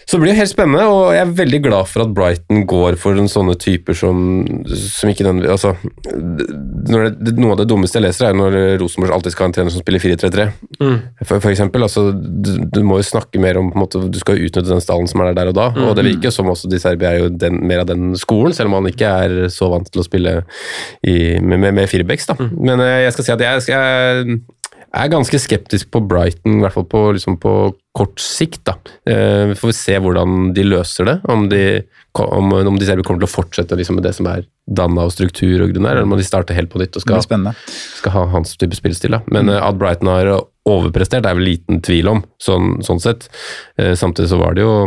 [0.07, 2.95] så det blir jo helt spennende, og jeg er veldig glad for at Brighton går
[3.03, 4.21] for en sånne typer som,
[4.71, 5.73] som ikke den, altså,
[6.07, 9.75] det, Noe av det dummeste jeg leser, er når Rosenborg alltid skal ha en trener
[9.75, 10.47] som spiller 4-3-3.
[11.25, 14.47] For, for eksempel, altså, du, du må jo snakke mer om måte, Du skal jo
[14.47, 16.81] utnytte den stallen som er der der og da, og det virker som også de
[16.83, 19.91] Serbia er jo den, mer av den skolen, selv om han ikke er så vant
[19.91, 20.37] til å spille
[21.03, 22.31] i, med, med, med firebacks.
[22.31, 22.55] Mm.
[22.63, 24.39] Men eh, jeg skal si at jeg, jeg,
[24.97, 27.53] jeg er ganske skeptisk på Brighton, i hvert fall på, liksom på
[27.97, 28.63] kort sikt.
[28.65, 28.77] da.
[29.05, 31.17] Eh, vi får se hvordan de løser det.
[31.29, 31.63] Om de,
[32.25, 35.13] om, om de selv kommer til å fortsette liksom, med det som er danna og
[35.13, 37.21] struktur, og grunn der, eller om de starter helt på nytt og skal,
[37.67, 39.19] skal ha hans type spillestil.
[39.19, 39.21] da.
[39.29, 39.59] Men mm.
[39.61, 40.33] at Brighton har
[40.67, 43.29] overprestert, er vel liten tvil om, sånn, sånn sett.
[43.77, 44.79] Eh, samtidig så var det jo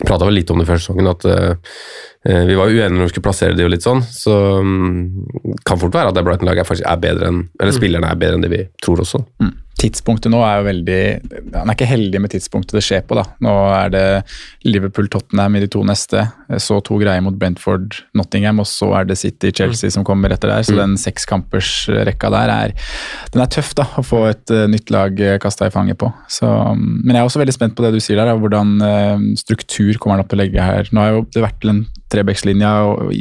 [0.00, 1.78] prata vel litt om det før sesongen, at eh,
[2.24, 4.02] vi var uenige når vi skulle plassere det og litt sånn.
[4.04, 5.24] Så um,
[5.64, 8.44] kan fort være at det Brighton-laget faktisk er bedre enn eller spillerne er bedre enn
[8.44, 9.22] det vi tror også.
[9.40, 9.54] Mm.
[9.80, 11.00] Tidspunktet nå er jo veldig
[11.54, 13.16] Han er ikke heldig med tidspunktet det skjer på.
[13.16, 13.24] da.
[13.44, 14.04] Nå er det
[14.68, 16.26] Liverpool-Tottenham i de to neste,
[16.60, 20.66] så to greier mot Brentford, Nottingham, og så er det City-Chelsea som kommer etter der.
[20.66, 22.76] Så den sekskampers-rekka der er
[23.32, 26.10] den er tøff da, å få et uh, nytt lag uh, kasta i fanget på.
[26.30, 28.76] Så, um, men jeg er også veldig spent på det du sier der, da, hvordan
[28.82, 30.90] uh, struktur kommer han opp til å legge her.
[30.92, 32.70] Nå har jo det vært en trebekslinje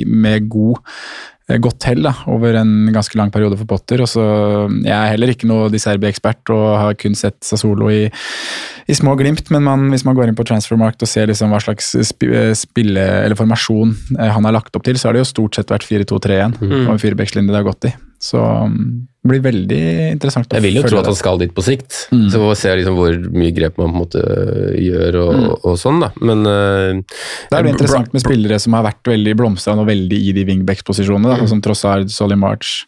[0.10, 4.02] med god eh, godt hell da, over en ganske lang periode for Potter.
[4.06, 4.22] og så
[4.86, 8.04] Jeg er heller ikke noe De Serbi-ekspert og har kun sett Sassolo i,
[8.88, 11.60] i små glimt, men man, hvis man går inn på Transfermarkt og ser liksom hva
[11.64, 15.32] slags eh, spille, eller formasjon eh, han har lagt opp til, så har det jo
[15.34, 16.88] stort sett vært 4-2-3-1 Mm.
[16.88, 17.96] og en firebekslinje det har gått i.
[18.22, 19.80] Så mm, det blir veldig
[20.14, 22.30] interessant Jeg vil jo tro at han skal dit på sikt, Mm.
[22.32, 24.22] så vi se liksom hvor mye grep man på en måte
[24.80, 25.50] gjør og, Mm.
[25.66, 26.00] og sånn.
[26.00, 26.10] da.
[26.22, 27.02] Men uh,
[27.52, 30.46] Da er det interessant med spillere som har vært veldig blomstrende og veldig i de
[30.46, 31.48] wingback-posisjonene, mm.
[31.52, 32.86] som Trossard, Solly March,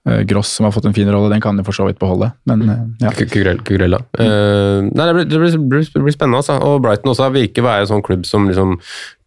[0.00, 2.30] Gross som har fått en fin rolle, den kan de for så vidt beholde.
[2.48, 3.10] Men eh, ja.
[3.12, 4.00] Kukurella.
[4.16, 6.56] Eh, nei, det blir, det blir, det blir spennende, altså.
[6.64, 8.78] Og Brighton også virker å være en sånn klubb som liksom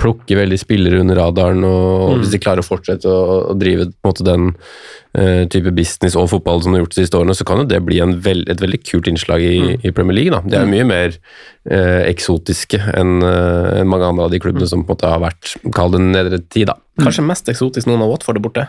[0.02, 3.92] plukker veldig spillere under radaren, og, og hvis de klarer å fortsette å, å drive
[3.92, 7.20] på en måte den uh, type business og fotball som de har gjort de siste
[7.22, 10.18] årene, så kan jo det bli en vel, et veldig kult innslag i, i Premier
[10.18, 10.34] League.
[10.34, 10.42] da.
[10.44, 14.92] Det er mye mer uh, eksotiske enn eh, mange andre av de klubbene som på
[14.92, 16.80] en måte har vært, kall det nedre tid, da.
[17.02, 18.68] Kanskje mest eksotisk noen av Watford er borte.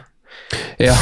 [0.79, 0.95] Ja,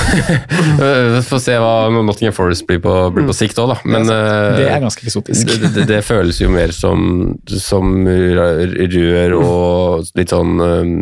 [1.17, 3.77] Vi får se hva Nottingham Forest blir på, blir på sikt òg, da.
[3.89, 5.49] Men eh, Det er ganske eksotisk.
[5.61, 10.93] det, det, det føles jo mer som, som rør og litt sånn um,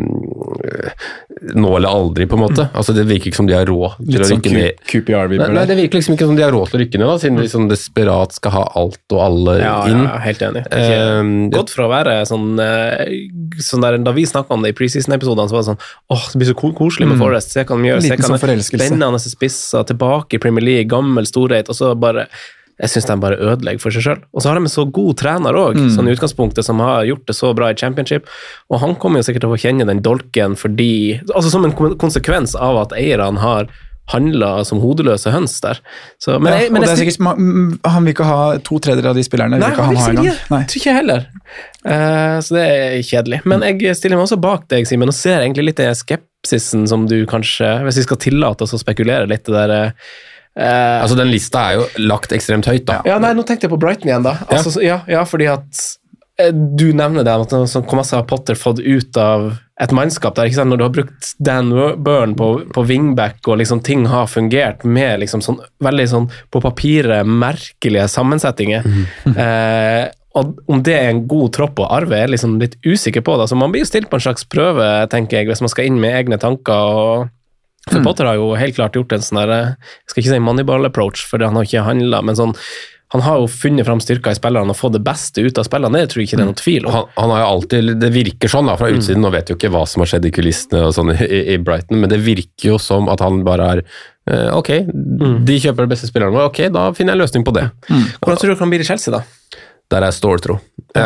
[1.55, 2.67] Nå eller aldri, på en måte.
[2.77, 4.81] Altså Det virker ikke som de har råd til Litt å sånn rykke ned.
[5.41, 5.63] Nei, nei.
[5.71, 7.47] Det virker liksom ikke som de har råd til å rykke ned, da, siden de
[7.51, 10.03] sånn desperat skal ha alt og alle Ja, inn.
[10.05, 10.63] ja, helt enig.
[10.69, 12.51] Eh, Godt for å være sånn,
[13.63, 15.81] sånn der, Da vi snakka om det i preseason-episodene, så var det sånn
[16.13, 17.23] åh, det blir så koselig med Mm.
[17.25, 17.51] Forest.
[17.51, 18.01] Se hva de gjør.
[18.05, 18.87] Se Forelskelse.
[18.87, 22.27] spennende spisser tilbake i Premier League, gammel storhet, og så bare
[22.81, 24.21] jeg syns de bare ødelegger for seg sjøl.
[24.33, 25.89] Og så har de en så god trener òg, Mm.
[25.93, 28.25] sånn i utgangspunktet, som har gjort det så bra i championship.
[28.71, 31.73] Og han kommer jo sikkert til å få kjenne den dolken fordi Altså som en
[31.73, 33.67] konsekvens av at eierne har
[34.11, 35.79] handla som hodeløse høns der.
[36.19, 39.09] Så, men ja, jeg, men jeg er sikkert, mm, Han vil ikke ha to tredjedeler
[39.13, 39.59] av de spillerne.
[39.59, 40.49] vil Nei, ikke han han vil ikke.
[40.49, 40.63] Nei.
[40.65, 41.27] Tror ikke heller.
[41.85, 43.41] Uh, så det er kjedelig.
[43.45, 45.93] Men jeg stiller meg også bak deg, Simen, og ser egentlig litt den
[46.41, 49.73] skepsisen som du kanskje Hvis vi skal tillate oss å spekulere litt, det der
[50.57, 53.01] eh, Altså Den lista er jo lagt ekstremt høyt, da.
[53.05, 54.37] Ja, nei, nå tenkte jeg på Brighton igjen, da.
[54.49, 55.01] Altså, så- ja.
[55.07, 55.97] Ja, fordi at
[56.39, 60.45] eh, du nevner det, at hvor masse har Potter fått ut av et mannskap der,
[60.45, 60.69] ikke sant?
[60.69, 61.71] Når du har brukt Dan
[62.03, 66.61] Burn på, på wingback, og liksom ting har fungert med liksom sånn veldig sånn på
[66.61, 68.85] papiret merkelige sammensetninger.
[69.35, 73.23] eh, og om det er en god tropp å arve, er jeg liksom litt usikker
[73.27, 73.35] på.
[73.39, 73.49] Da.
[73.51, 75.99] Så man blir jo stilt på en slags prøve, tenker jeg, hvis man skal inn
[75.99, 76.71] med egne tanker.
[76.71, 77.29] og
[77.89, 81.25] for Potter har jo helt klart gjort en sånn der, jeg skal ikke si moneyball-approach,
[81.27, 82.55] for han har ikke handla, men sånn
[83.11, 85.99] han har jo funnet fram styrker i spillerne og fått det beste ut av spillerne,
[85.99, 86.93] det tror jeg ikke det er noe tvil om.
[86.95, 89.71] Han, han har jo alltid, Det virker sånn da, fra utsiden, nå vet jo ikke
[89.73, 92.77] hva som har skjedd i kulissene og sånn i, i Brighton, men det virker jo
[92.79, 96.85] som at han bare er eh, Ok, de kjøper de beste spillerne våre, ok, da
[96.95, 97.67] finner jeg en løsning på det.
[97.89, 99.25] Hvordan tror du han blir i Chelsea, da?
[99.91, 100.55] Der er ståltro.
[100.95, 101.01] Eh,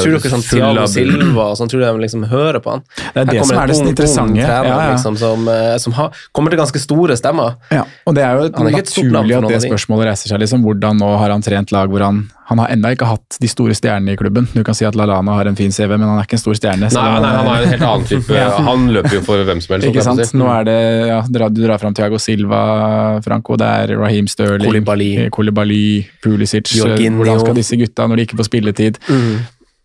[0.00, 2.82] Tror dere sånn Thiago Silva sånn, tror du de liksom hører på han?
[3.14, 4.40] Det er det som er det interessante.
[4.40, 4.92] trener, Ja, ja.
[4.92, 7.56] Liksom, som, eh, som har, kommer til ganske store stemmer.
[7.72, 10.40] Ja, og det er jo er naturlig at det spørsmålet reiser seg.
[10.40, 13.48] liksom, Hvordan nå har han trent lag hvor han han har ennå ikke hatt de
[13.50, 14.46] store stjernene i klubben.
[14.54, 16.54] Du kan si at Lallana har en fin CV, men han er ikke en stor
[16.54, 16.86] stjerne.
[16.92, 18.30] så- Nei, nei, han er en helt annen type.
[18.38, 18.50] Ja.
[18.68, 19.88] Han løper jo for hvem som helst.
[19.90, 20.22] Ikke sant?
[20.26, 20.36] si.
[20.38, 20.76] Nå er det,
[21.08, 23.56] ja, Du drar fram Thiago Silva, Franco.
[23.56, 26.70] Det er Raheem Sterling, Kolibali, Kolibali Pulisic.
[26.70, 27.18] eh, Jorginho.
[27.24, 28.98] Hvordan skal disse gutta når de ikke får spilletid?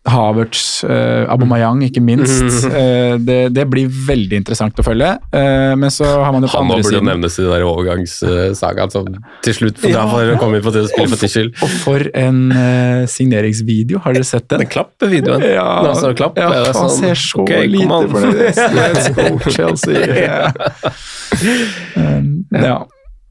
[0.09, 2.65] Havertz, eh, Abomayang, ikke minst.
[2.65, 5.11] Eh, det, det blir veldig interessant å følge.
[5.37, 7.65] Eh, men så har man jo på Han andre burde jo burde nevnes i den
[7.69, 9.09] overgangssagaen som
[9.45, 11.51] til slutt for da får komme inn på til å spille for Tischel.
[11.61, 14.63] Og for en eh, signeringsvideo, har dere sett den?
[14.65, 15.45] Den klappevideoen.
[15.51, 18.01] Ja, Når han står og klapper, ja, det han sånn, ser så ok, kom lite
[18.15, 18.49] for det.
[18.79, 20.25] Let's go, Chelsea.
[20.25, 20.49] Ja.
[21.95, 22.75] Um, ja.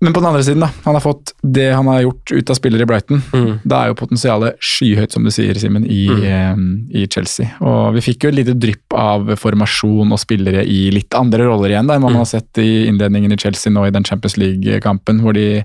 [0.03, 0.71] Men på den andre siden, da.
[0.87, 3.19] Han har fått det han har gjort ut av spillere i Brighton.
[3.37, 3.59] Mm.
[3.69, 7.51] Da er jo potensialet skyhøyt, som du sier, Simen, i, um, i Chelsea.
[7.61, 11.75] Og vi fikk jo et lite drypp av formasjon og spillere i litt andre roller
[11.75, 12.21] igjen, da, enn man Mm.
[12.23, 15.65] har sett i innledningen i Chelsea nå i den Champions League-kampen, hvor, de-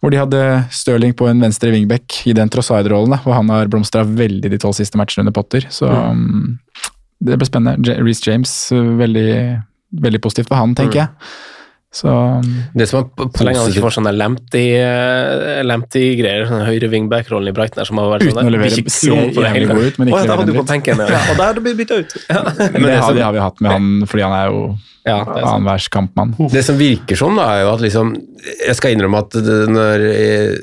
[0.00, 4.04] hvor de hadde Stirling på en venstre wingback i den Trossard-rollen, hvor han har blomstra
[4.06, 5.66] veldig de tolv siste matchene under Potter.
[5.68, 6.60] Så um,
[7.20, 7.98] det blir spennende.
[8.04, 9.62] Reece James, veldig,
[9.98, 11.08] veldig positivt for han, tenker jeg.
[11.94, 14.12] Så um, Det som er Så lenge han ikke får sånne
[15.70, 19.44] lempty-greier, sånn høyre wingback-rollen i Brighton der som har vært Uten sånn å levere- det
[19.44, 21.20] jævlig hele god ut, men ikke Å, ja, på benken, ja.
[21.30, 22.16] Og der har du blitt bytta ut.
[22.28, 22.42] Ja.
[22.50, 24.64] det, det har, det har vi hatt med han fordi han er jo
[25.04, 26.30] Ja, er annenhvers kampmann.
[26.48, 29.34] Det som virker sånn, da, er jo at liksom Jeg skal innrømme at
[29.68, 30.04] når,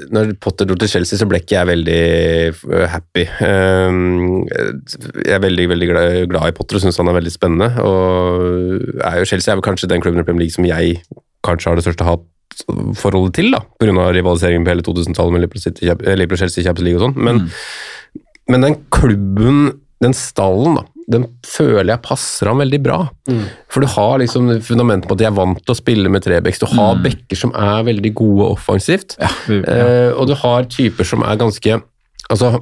[0.10, 2.00] når Potter dro til Chelsea, så ble ikke jeg veldig
[2.50, 3.28] eh, happy.
[3.46, 7.70] Um, Jeg er veldig veldig glad, glad i Potter og syns han er veldig spennende.
[7.86, 10.98] Og er jo Chelsea er vel kanskje den klubben i Premier League som jeg
[11.46, 14.10] kanskje har det største hatforholdet til, da, pga.
[14.18, 17.18] rivaliseringen på hele 2000-tallet med Liverpool eh, Chelsea Champions League og sånn.
[17.30, 17.46] Men,
[18.50, 19.68] men den klubben,
[20.02, 22.98] den stallen, da, den føler jeg passer ham veldig bra.
[23.72, 26.60] For du har liksom fundamentet på at de er vant til å spille med trebecks.
[26.64, 31.24] Du har bekker som er veldig gode offensivt, vi- eh, og du har typer som
[31.24, 31.82] er ganske
[32.32, 32.62] altså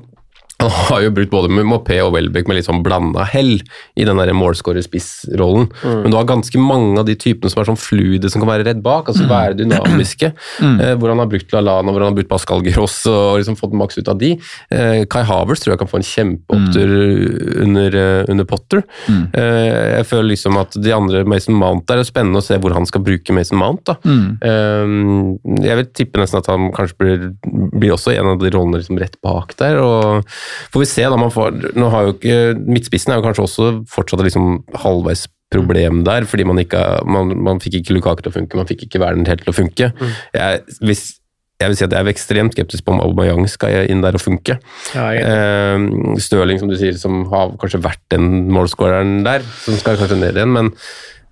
[0.59, 3.61] han har jo brukt både Mopé og Welbeck med litt sånn blanda hell
[3.95, 5.69] i den målskårer-spiss-rollen.
[5.85, 8.65] Men du har ganske mange av de typene som er sånn fluide, som kan være
[8.67, 10.33] redd bak, altså være dynamiske.
[10.79, 13.73] Eh, hvor han har brukt Lalana, hvor han har brukt Pascal Gross og liksom fått
[13.75, 14.29] maks ut av de.
[14.71, 16.91] Eh, Kai Havers tror jeg kan få en kjempeopptur
[17.65, 18.83] under, eh, under Potter.
[19.09, 22.75] Eh, jeg føler liksom at de andre Mason Mount der, er spennende å se hvor
[22.75, 23.83] han skal bruke Mason Mount.
[23.89, 23.97] da.
[24.05, 24.95] Eh,
[25.65, 27.27] jeg vil tippe nesten at han kanskje blir,
[27.75, 29.81] blir også en av de rollene liksom rett bak der.
[29.83, 30.23] og
[30.73, 31.19] Får vi se, da.
[31.19, 36.03] man får, nå har jo ikke, Midtspissen er jo kanskje også fortsatt liksom halvveis problem
[36.05, 39.01] der, fordi man ikke man, man fikk ikke Lukaku til å funke, man fikk ikke
[39.01, 39.89] Werner helt til å funke.
[40.35, 41.03] Jeg, hvis,
[41.59, 44.23] jeg vil si at jeg er ekstremt skeptisk på om Aubameyang skal inn der og
[44.23, 44.59] funke.
[44.93, 49.97] Ja, Eh, Stirling, som du sier, som har kanskje vært den målskåreren der, som skal
[49.99, 50.71] kanskje ned igjen, men,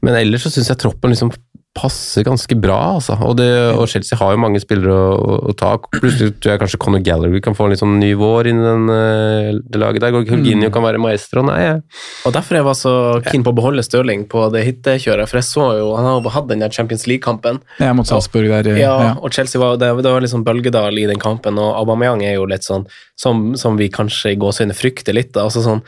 [0.06, 1.32] men ellers så syns jeg troppen liksom
[1.78, 3.16] passer ganske bra, altså.
[3.24, 5.76] Og, det, og Chelsea har jo mange spillere å, å, ta.
[5.94, 8.66] Plutselig tror jeg kanskje Conor Gallagher kan få en litt sånn ny vår inn i
[8.66, 10.18] den, eh, det laget der.
[10.18, 11.46] Jorginho kan være maestro.
[11.48, 11.84] Nei, jeg
[12.28, 12.96] Og derfor jeg var så
[13.30, 16.34] keen på å beholde Stirling på det hittekjøret, for jeg så jo Han har jo
[16.34, 17.62] hatt den der Champions League-kampen.
[17.84, 18.74] Ja, mot Salzburg der.
[18.76, 19.16] Ja, Ja.
[19.22, 22.46] og Chelsea var, det, det var liksom bølgedal i den kampen, og Aubameyang er jo
[22.50, 22.88] litt sånn
[23.18, 25.34] som, som vi kanskje i gåsehudet frykter litt.
[25.34, 25.84] da, altså sånn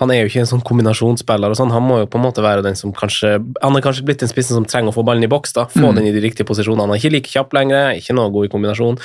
[0.00, 1.50] han er jo ikke en sånn kombinasjonsspiller.
[1.50, 4.04] og sånn, Han må jo på en måte være den som kanskje Han er kanskje
[4.04, 5.52] blitt den spissen som trenger å få ballen i boks.
[5.54, 5.94] da, Få Mm.
[5.94, 6.80] den i de riktige posisjonene.
[6.86, 8.98] Han er ikke like kjapp lenger, ikke noe god i kombinasjon.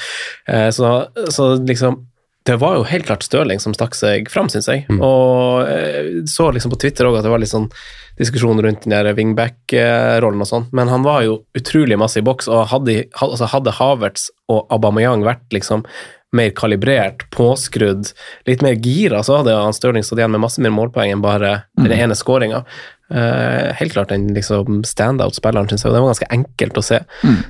[0.48, 2.06] Eh, så, så liksom
[2.46, 4.86] det var jo helt klart Stirling som stakk seg fram, syns jeg.
[4.90, 7.70] Og eh, så liksom på Twitter òg at det var litt sånn
[8.18, 12.48] diskusjon rundt den der wingback-rollen og sånn, men han var jo utrolig masse i boks,
[12.52, 15.86] og hadde, had- altså hadde Havertz og Aubameyang vært liksom
[16.36, 18.12] mer kalibrert, påskrudd,
[18.46, 21.64] litt mer gira, så hadde han Stirling stått igjen med masse mer målpoeng enn bare
[21.80, 22.64] den ene skåringa.
[23.10, 27.00] helt klart den liksom standout-spilleren, syns jeg, det var ganske enkelt å se.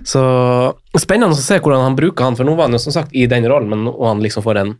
[0.07, 0.21] Så
[0.95, 3.25] spennende å se hvordan han bruker han, for nå var han jo som sagt i
[3.27, 4.77] den rollen, men og han liksom får en,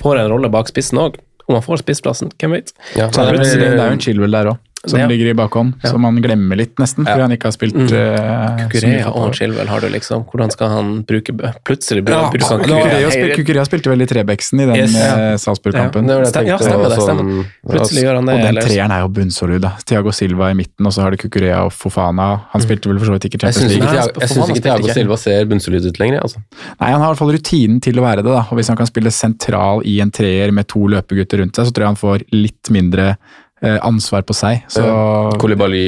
[0.00, 1.20] får en rolle bak spissen òg.
[1.46, 2.68] Om han får spissplassen, hvem vet.
[2.94, 5.06] Ja, det, er, det er jo en Chilwell der òg, som Ja.
[5.06, 5.90] ligger i bakhånd, Ja.
[5.90, 7.26] som man glemmer litt, nesten, fordi Ja.
[7.26, 7.92] han ikke har spilt Mm.
[7.92, 10.24] eh, Kukurea og Chilwell har du liksom.
[10.24, 11.30] Hvordan skal han bruke
[11.64, 14.94] Plutselig bruke Ja, bruke Kukurea Kukurea, spil, Kukurea spilte vel i Trebeksen i den Yes.
[14.96, 16.08] eh, Salzburg-kampen.
[16.08, 16.98] Ja, det det Ja, stemmer det.
[16.98, 17.20] stemmer.
[17.20, 18.34] sånn- Plutselig gjør han det.
[18.34, 19.60] Og den treeren er jo bunnsolid.
[19.60, 19.72] da.
[19.84, 22.40] Thiago Silva i midten, og så har du Kukurea og Fofana.
[22.50, 23.94] Han spilte vel for så vidt ikke Champions League.
[24.20, 26.20] Jeg synes ikke Thiago Silva ser bunnsolid ut lenger.
[26.22, 26.38] Altså.
[26.80, 28.24] Nei, Han har i hvert fall rutinen til å være det.
[28.24, 28.46] da.
[28.50, 31.72] Og Hvis han kan spille sentral i en treer med to løpegutter rundt seg, så
[31.72, 33.16] tror jeg han får litt mindre
[33.60, 34.62] ansvar på seg.
[34.72, 35.32] Så ja.
[35.40, 35.82] Kolibali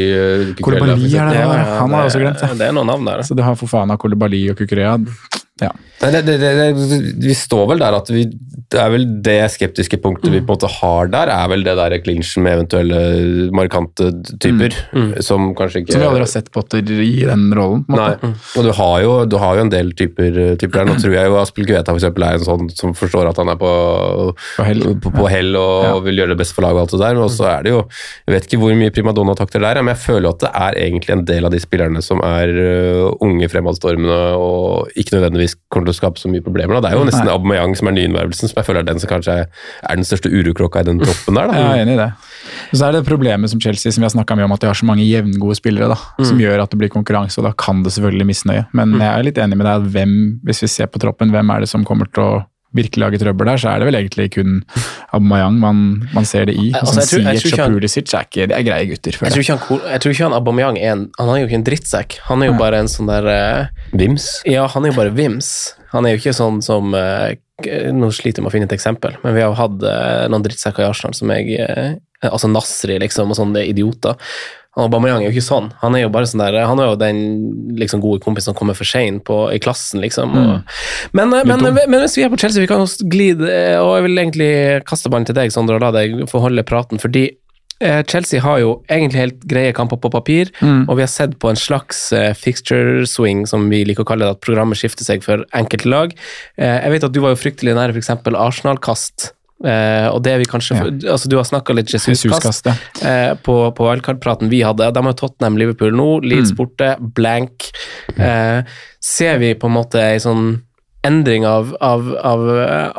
[0.59, 2.51] Kukurea, Kolibali er det, Ja, ja, han har jeg også glemt det.
[2.61, 3.23] Det er noen navn der.
[3.25, 4.99] Så du har Fofana, Kolibali og Kukurea.
[6.03, 8.25] Nei, det, det, det, vi står vel der at vi,
[8.73, 11.77] det er vel det skeptiske punktet vi på en måte har der, er vel det
[11.79, 12.99] der clinchen med eventuelle
[13.55, 14.09] markante
[14.43, 14.75] typer,
[15.23, 17.85] som kanskje ikke Som vi aldri har sett Potter i den rollen.
[17.93, 18.09] Nei,
[18.59, 20.89] og du har, jo, du har jo en del typer, typer der.
[20.91, 23.53] Nå tror jeg jo Aspel Kveta for eksempel, er en sånn som forstår at han
[23.55, 23.71] er på,
[24.59, 24.83] På hell.
[25.07, 25.95] på, på hell og Ja.
[26.09, 27.15] vil gjøre det best for laget og alt det der.
[27.21, 27.81] Men også er det jo
[28.27, 31.15] Jeg vet ikke hvor mye primadonna-takter det er, men jeg føler at det er egentlig
[31.15, 35.95] en del av de spillerne som er øh, unge, fremadstormende og ikke nødvendigvis kommer til
[35.95, 36.77] å skape så mye problemer.
[36.77, 36.81] Da.
[36.85, 37.35] Det er jo nesten Nei.
[37.35, 39.49] Aubameyang som er nyinnvervelsen, som jeg føler er den som kanskje er,
[39.89, 41.51] den største urokråka i den troppen der.
[41.51, 41.59] Da.
[41.59, 42.09] Jeg er enig i det.
[42.71, 44.71] Og så er det problemet som Chelsea, som vi har snakka mye om, at de
[44.71, 47.85] har så mange jevngode spillere da, som gjør at det blir konkurranse, og da kan
[47.87, 48.65] det selvfølgelig misnøye.
[48.77, 51.55] Men jeg er litt enig med deg at hvem, hvis vi ser på troppen, hvem
[51.55, 52.33] er det som kommer til å
[52.77, 54.59] virkelig lage trøbbel der, så er det vel egentlig kun
[55.13, 55.83] Aubameyang man,
[56.15, 56.71] man ser det i.
[56.79, 59.19] Altså, jeg tror- jeg tror Pulisic er ikke, det er greie gutter.
[59.21, 61.67] Jeg tror han, jeg tror ikke han Aubameyang er en Han er jo ikke en
[61.69, 62.19] drittsekk.
[62.31, 64.29] Han er jo bare en sånn der uh, Vims.
[64.49, 65.75] Ja, han er jo bare vims.
[65.93, 67.33] Han er jo ikke sånn som uh,
[67.63, 70.43] Nå sliter jeg med å finne et eksempel, men vi har jo hatt uh, noen
[70.43, 74.15] drittsekker i Arsenal som jeg Altså Nasri, liksom, og sånne idioter.
[74.73, 75.69] Han Aubameyang er jo ikke sånn.
[75.83, 77.19] Han er jo bare sånn der Han er jo den
[77.77, 80.33] liksom, gode kompisen som kommer for seint i klassen, liksom.
[80.33, 80.73] Og,
[81.13, 83.99] men, eh, men, men, hvis vi er på Chelsea, vi kan også glide eh, Og
[83.99, 84.51] jeg vil egentlig
[84.89, 87.27] kaste ballen til deg, Sondre, og la deg få holde praten, fordi
[87.85, 91.53] eh, Chelsea har jo egentlig helt greie kamper på papir, og vi har sett på
[91.53, 95.27] en slags eh, fixture swing, som vi liker å kalle det, at programmet skifter seg
[95.27, 96.17] for enkelte lag.
[96.57, 98.15] Eh, jeg vet at du var jo fryktelig nære f.eks.
[98.33, 99.33] Arsenal-kast.
[99.63, 104.51] Eh, og det vi kanskje altså Du har snakka litt Jesus-kast eh, på, på wildcard-praten
[104.51, 104.91] vi hadde.
[104.91, 107.71] De har Tottenham, Liverpool nå, Leeds borte, blank.
[108.17, 108.67] Eh,
[109.03, 110.57] ser vi på en måte ei sånn
[111.07, 112.45] endring av, av, av,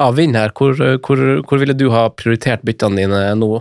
[0.08, 0.52] av vind her?
[0.56, 3.54] Hvor, hvor, hvor ville du ha prioritert byttene dine nå?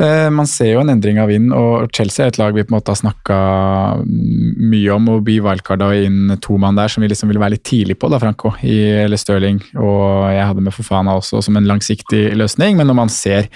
[0.00, 2.72] Eh, Man ser jo en endring av vind, og Chelsea er et lag vi på
[2.72, 3.40] en måte har snakka
[4.04, 5.08] mye om.
[5.12, 8.10] og by wildcarda inn to mann der som vi liksom ville være litt tidlig på,
[8.10, 9.60] da, Franco, i, eller Stirling.
[9.76, 13.50] Og jeg hadde med Fofana også som en langsiktig løsning, men når man ser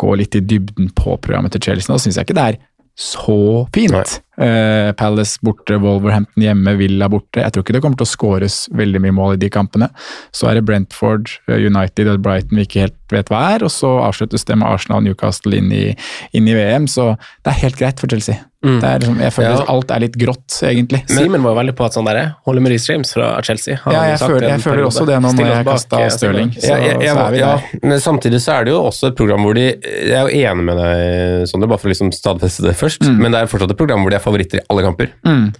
[0.00, 2.58] gå litt i dybden på programmet til Chelsea nå, syns jeg ikke det er
[2.98, 4.20] så fint.
[4.40, 7.40] Eh, Palace borte, Wolverhampton hjemme, Villa borte.
[7.40, 9.90] Jeg tror ikke det kommer til å skåres veldig mye mål i de kampene.
[10.36, 13.72] Så er det Brentford, eh, United og Brighton vi ikke helt vet hva er, og
[13.72, 15.96] så avsluttes det med Arsenal og Newcastle inn i,
[16.32, 18.49] inn i VM, så det er helt greit for Chelsea.
[18.62, 19.64] Det er liksom, jeg føler Ja.
[19.72, 20.98] alt er litt grått, egentlig.
[21.08, 23.78] Simen var jo veldig på at sånn der, holder med Reece fra Chelsea.
[23.86, 26.50] Ja, jeg sagt føler- jeg føler også det nå når jeg kasta eh, Stirling.
[26.52, 27.78] Så- Ja, jeg, jeg, så er vi ja, der.
[27.88, 30.64] men samtidig så er det jo også et program hvor de Jeg er jo enig
[30.64, 33.78] med deg, Sondre, bare for å liksom stadfeste det først, men det er fortsatt et
[33.78, 35.08] program hvor de er favoritter i alle kamper.
[35.24, 35.54] Mm.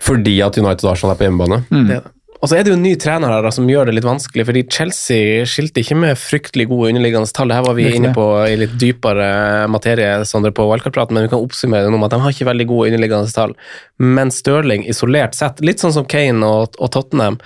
[0.00, 1.62] Fordi at United og Arsenal er på hjemmebane.
[1.70, 2.10] Det er det.
[2.40, 4.46] Og så er det jo en ny trener her da, som gjør det litt vanskelig,
[4.48, 7.52] fordi Chelsea skilte ikke med fryktelig gode underliggende tall.
[7.52, 9.26] Det her var vi inne på i litt dypere
[9.68, 12.48] materie Sondre, på wildcard-praten, men vi kan oppsummere det nå med at de har ikke
[12.48, 13.52] veldig gode underliggende tall.
[14.00, 17.36] Men Stirling isolert sett, litt sånn som Kane og, og Tottenham,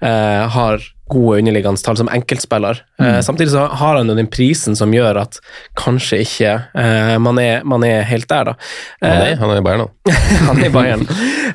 [0.00, 2.80] eh, har gode underliggende tall som enkeltspiller.
[3.00, 5.38] Eh, samtidig så har han jo den prisen som gjør at
[5.78, 8.54] kanskje ikke eh, man, er, man er helt der, da.
[9.02, 10.14] Han Eh, er, han er i Bayern, da.
[10.48, 11.04] han er i Bayern.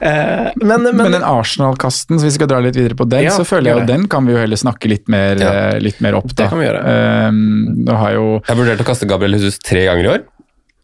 [0.02, 3.36] Eh, men, men, Men den Arsenal-kasten, så vi skal dra litt videre på den, Ja,
[3.38, 5.52] så føler jeg jo den kan vi jo heller snakke litt mer, Ja.
[5.74, 6.30] eh, litt mer opp.
[6.34, 6.44] Da.
[6.44, 6.84] Det kan vi gjøre.
[6.94, 10.24] Eh, har jo Jeg vurderte å kaste Gabriel Jesus tre ganger i år.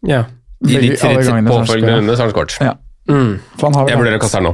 [0.08, 0.25] ja.
[0.60, 2.55] I de tre han påfølgende rundene så har han skåret.
[2.60, 2.73] Ja.
[3.10, 3.39] Mm.
[3.62, 4.51] Han Jeg vurderer å kaste her nå.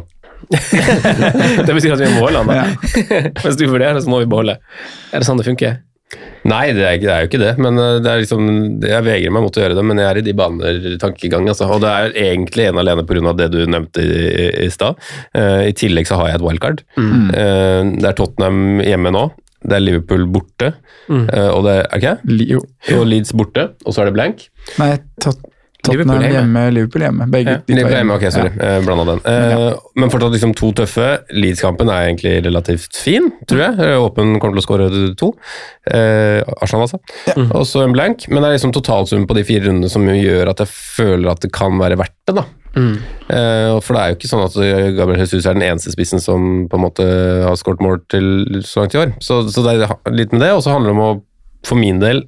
[1.68, 3.20] Det betyr at vi må beholde han, da.
[3.44, 4.58] Hvis du vurderer, så må vi beholde.
[5.12, 5.82] Er det sånn det funker?
[6.46, 7.54] Nei, det er, det er jo ikke det.
[7.58, 8.44] Men uh, det er liksom,
[8.86, 11.48] jeg vegrer meg mot å gjøre det, men jeg er i de baner tankegang.
[11.50, 11.66] Altså.
[11.74, 13.34] Og det er egentlig ene alene pga.
[13.40, 15.02] det du nevnte i, i, i stad.
[15.34, 16.86] Uh, I tillegg så har jeg et wildcard.
[17.00, 17.26] Mm.
[17.34, 19.26] Uh, det er Tottenham hjemme nå.
[19.66, 20.76] Det er Liverpool borte.
[21.10, 24.46] Uh, og det er ikke Li- Og Leeds borte, og så er det blank.
[24.78, 24.92] Nei,
[25.86, 26.34] Tot Liverpool hjemme.
[26.36, 27.28] hjemme, Liverpool hjemme.
[27.32, 27.58] Begge Ja.
[27.66, 28.52] de Liverpool er hjemme, ok, sorry.
[28.58, 28.72] Ja.
[28.80, 29.22] Uh, Blanda den.
[29.26, 29.74] Ja.
[29.96, 31.08] men fortsatt liksom to tøffe.
[31.32, 33.80] Leeds-kampen er egentlig relativt fin, tror jeg.
[33.80, 35.32] Uh, Åpen kommer til å skåre to.
[35.86, 37.00] Eh, Arsenal, altså.
[37.54, 38.28] Og så en blank.
[38.30, 41.42] Men det er liksom totalsummen på de fire rundene som gjør at jeg føler at
[41.46, 42.46] det kan være verdt det, da.
[42.76, 44.56] Uh, for det er jo ikke sånn at
[44.98, 47.06] Gabriel Jesus er den eneste spissen som på en måte
[47.46, 49.14] har skåret mål til så langt i år.
[49.24, 51.14] Så, så det er litt med det, og så handler det om å
[51.66, 52.24] for min del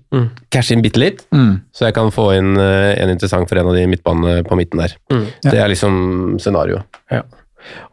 [0.53, 1.61] cashe inn bitte litt, Mm.
[1.73, 4.81] så jeg kan få inn uh, en interessant for en av de midtbanene på midten
[4.81, 4.95] der.
[5.43, 6.83] Det er liksom scenarioet.
[7.11, 7.21] Ja.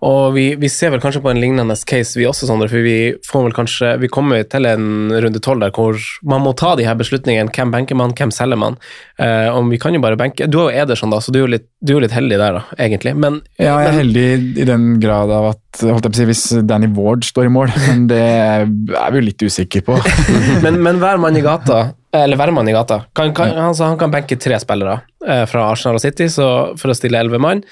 [0.05, 2.69] Og vi, vi ser vel kanskje på en lignende case, vi også, Sondre.
[2.73, 6.55] For vi får vel kanskje Vi kommer til en runde tolv der hvor man må
[6.59, 7.53] ta de her beslutningene.
[7.55, 8.79] Hvem benker man, hvem selger man?
[9.19, 11.47] Eh, om vi kan jo bare benke Du er jo Ederson, da, så du er
[11.47, 13.15] jo litt, du er jo litt heldig der, da, egentlig.
[13.17, 14.29] Men, Ja, jeg er men heldig
[14.61, 17.55] i den grad av at holdt jeg på å si, hvis Danny Ward står i
[17.55, 19.99] mål, men det er vi jo litt usikre på.
[20.65, 21.87] men, men hver mann i gata
[22.23, 23.01] eller Værmann i gata.
[23.17, 26.49] Kan, kan, han, sa han kan benke tre spillere eh, fra Arsenal og City så
[26.81, 27.65] for å stille elleve mann.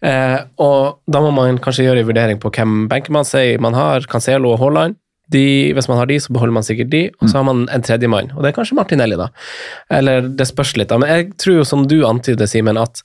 [0.00, 3.28] Eh, og da må man kanskje gjøre en vurdering på hvem benker man
[3.60, 4.08] man har.
[4.10, 4.96] Cancelo og Haaland.
[5.30, 7.84] De, hvis man har de, så beholder man sikkert de, og så har man en
[7.86, 8.32] tredjemann.
[8.34, 9.28] Og det er kanskje Martinelli, da.
[9.94, 10.98] Eller det spørs litt, da.
[10.98, 13.02] Men jeg tror jo, som du antyder, Simen, at,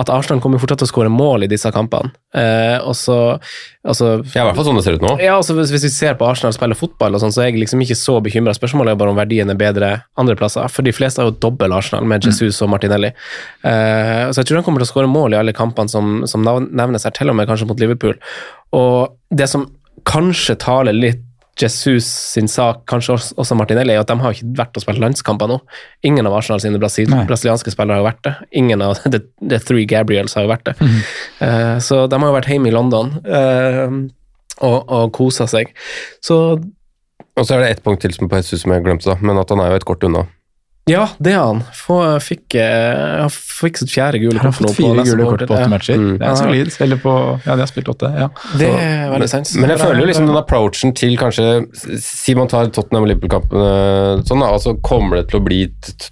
[0.00, 2.10] at Arsenal kommer fortsatt til å skåre mål i disse kampene.
[2.34, 3.16] Eh, og så
[3.82, 5.14] altså, Ja, i hvert fall sånn det ser ut nå.
[5.22, 7.62] Ja, altså hvis, hvis vi ser på Arsenal spille fotball, og sånn, så er jeg
[7.62, 8.54] liksom ikke så bekymra.
[8.56, 10.66] Spørsmålet er bare om verdien er bedre andre plasser.
[10.74, 13.12] For de fleste har jo dobbel Arsenal med Jesus og Martinelli.
[13.62, 16.42] Eh, så jeg tror han kommer til å skåre mål i alle kampene som, som
[16.44, 18.18] nevnes her, til og med kanskje mot Liverpool.
[18.76, 19.70] Og det som
[20.08, 21.26] kanskje taler litt
[21.60, 25.48] Jesus sin sak, kanskje også- Martinelli, er at de har ikke vært og spilt landskamper
[25.48, 25.58] nå.
[26.04, 27.24] Ingen av Arsenal sine brasil Nei.
[27.26, 28.34] brasilianske spillere har vært det.
[28.52, 30.76] Ingen av The, the Three Gabriels har vært det.
[31.40, 33.88] Eh, så de har jo vært hjemme i London uh,
[34.60, 35.72] og, og kosa seg.
[36.24, 36.60] Så
[37.36, 39.38] Og så er det ett punkt til som på Jesus som jeg glemte, da, men
[39.38, 40.26] at han er jo et kort unna.
[40.88, 41.60] Ja, det er han.
[42.24, 45.54] Fikk, eh, fikk sitt fjerde gule kort han kort nå fått fire gule kort på
[45.54, 45.68] åtte Ja.
[45.70, 45.98] matcher?
[46.00, 46.18] Mm.
[46.18, 46.72] Det er solid.
[46.80, 47.12] Eller på
[47.44, 48.10] Ja, de har spilt åtte.
[48.18, 48.28] Ja.
[48.58, 49.52] Det er veldig sant.
[49.60, 51.46] Men jeg føler jo liksom den approachen til kanskje
[52.00, 55.60] Si man tar Tottenham og Liverpool-kampene sånn, da, altså kommer det til å bli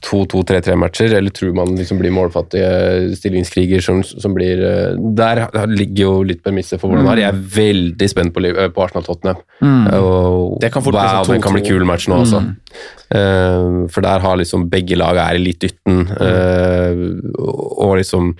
[0.04, 6.22] 2-2-3-3-matcher, eller tror man liksom blir målfattige stillingskriger som, som blir eh, Der ligger jo
[6.22, 7.24] litt premisset for hvordan det er.
[7.24, 9.42] Jeg er veldig spent på, eh, på Arsenal-Tottenham.
[9.98, 12.44] Og Det kan fort bli wow, sånn det kan bli kul match nå, altså.
[13.08, 17.02] Eh, for der har liksom begge lag er i litt dytten, eh,
[17.40, 18.34] og liksom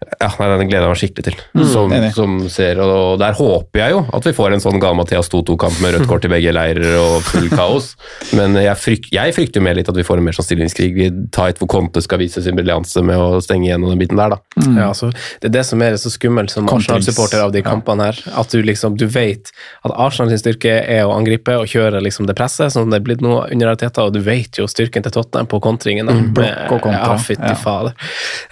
[0.00, 1.36] ja, nei, Den gleder jeg meg skikkelig til,
[1.68, 2.78] som, som ser.
[2.80, 6.08] Og, der håper jeg jo at vi får en sånn gal Mathias 2-2-kamp med rødt
[6.08, 7.92] kort i begge leirer og full kaos.
[8.36, 10.96] Men jeg, fryk, jeg frykter mer litt at vi får en mer sånn stillingskrig.
[11.36, 14.40] Tight hvor Conte skal vise sin briljanse med å stenge igjennom den biten der, da.
[14.64, 15.10] Ja, altså,
[15.42, 18.22] det er det som er så skummelt som Arsenal-supporter av de kampene her.
[18.40, 19.52] At du liksom, du vet
[19.84, 23.00] at Arsenal sin styrke er å angripe og kjøre liksom det presset, sånn som det
[23.02, 26.08] er blitt nå under realiteten, og du vet jo styrken til Tottenham på kontringen.
[26.08, 26.16] da.
[26.16, 27.12] Mm, blokk og kontra.
[27.12, 27.54] Ja, fytti Ja.
[27.60, 27.94] fader.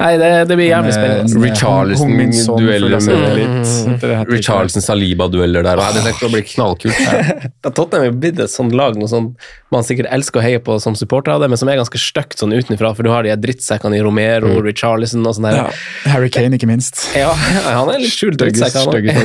[0.00, 1.37] Nei, det, det blir jævlig spennende.
[1.38, 4.34] Med Richarlison- Hung Min Son dueller føler seg med- her tricket.
[4.34, 5.76] Richarlison-Saliba-dueller der.
[5.76, 7.52] Nei, det kommer til å bli knallkult.
[7.64, 9.32] Da Tottenham er blitt et sånt lag noe sånn
[9.74, 12.40] man sikkert elsker å heie på som supporter av det, men som er ganske stygt
[12.40, 15.58] sånn utenfra, for du har de drittsekkene i Romero, Richarlison og sånn der.
[15.58, 15.66] Ja.
[16.14, 17.02] Harry Kane, ikke minst.
[17.18, 17.34] Ja,
[17.66, 19.10] han er litt skjult drittsekk, han òg.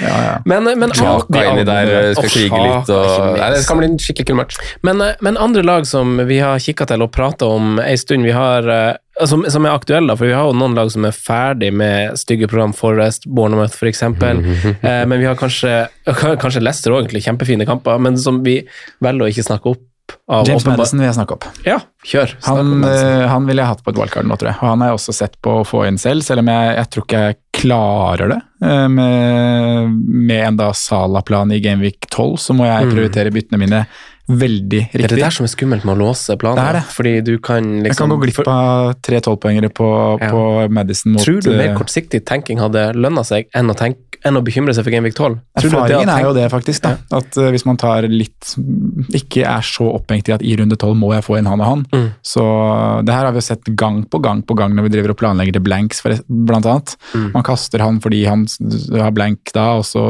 [0.00, 0.32] Ja, ja.
[0.48, 2.90] Men, men, Chaka inni der eh, skal Og krige litt.
[2.94, 4.58] Og, nei, det kan bli en skikkelig kul match.
[4.86, 8.24] Men, eh, men andre lag som vi har kikka til og prata om ei stund,
[8.26, 8.94] vi har eh,
[9.28, 12.16] som, som er aktuelle, da, for vi har jo noen lag som er ferdig med
[12.20, 14.02] stygge program, Forest, Bournemouth f.eks.
[14.06, 15.88] eh, men vi har kanskje,
[16.42, 18.60] kanskje Leicester òg, egentlig kjempefine kamper, men som vi
[19.04, 19.86] velger å ikke snakke opp.
[20.26, 21.44] Av James åpenbar- Madison vil jeg snakke opp.
[21.62, 22.32] Ja, kjør.
[22.48, 24.58] Han, eh, han ville jeg hatt på et wildcard nå, tror jeg.
[24.58, 26.90] Og han har jeg også sett på å få inn selv, selv om jeg, jeg
[26.90, 28.40] tror ikke jeg klarer det.
[28.66, 29.94] Eh, Med,
[30.30, 33.84] med en da Sala-plan i Gameweek 12, så må jeg prioritere byttene mine
[34.40, 35.00] veldig riktig.
[35.00, 36.60] Det er det der som er skummelt med å låse planer.
[36.60, 36.82] Det er det.
[36.94, 39.88] Fordi du kan liksom Jeg kan gå glipp av tre tolvpoengere på,
[40.20, 40.30] Ja.
[40.30, 44.20] på Madison mot Tror du mer eh, kortsiktig tenking hadde lønna seg enn å, tenke,
[44.24, 45.38] enn å bekymre seg for Genvik 12?
[45.60, 46.82] Tror du at det Erfaringen er jo det, faktisk.
[46.82, 48.54] da, At uh, Hvis man tar litt
[49.16, 51.66] Ikke er så opphengt i at i runde tolv må jeg få inn han og
[51.66, 51.86] han.
[51.92, 52.08] Mm.
[52.22, 52.42] Så
[53.06, 55.20] det her har vi jo sett gang på gang på gang når vi driver og
[55.20, 56.96] planlegger til blanks, for, blant annet.
[57.14, 57.30] Mm.
[57.34, 58.46] Man kaster han fordi han
[58.94, 60.04] har blank da, og så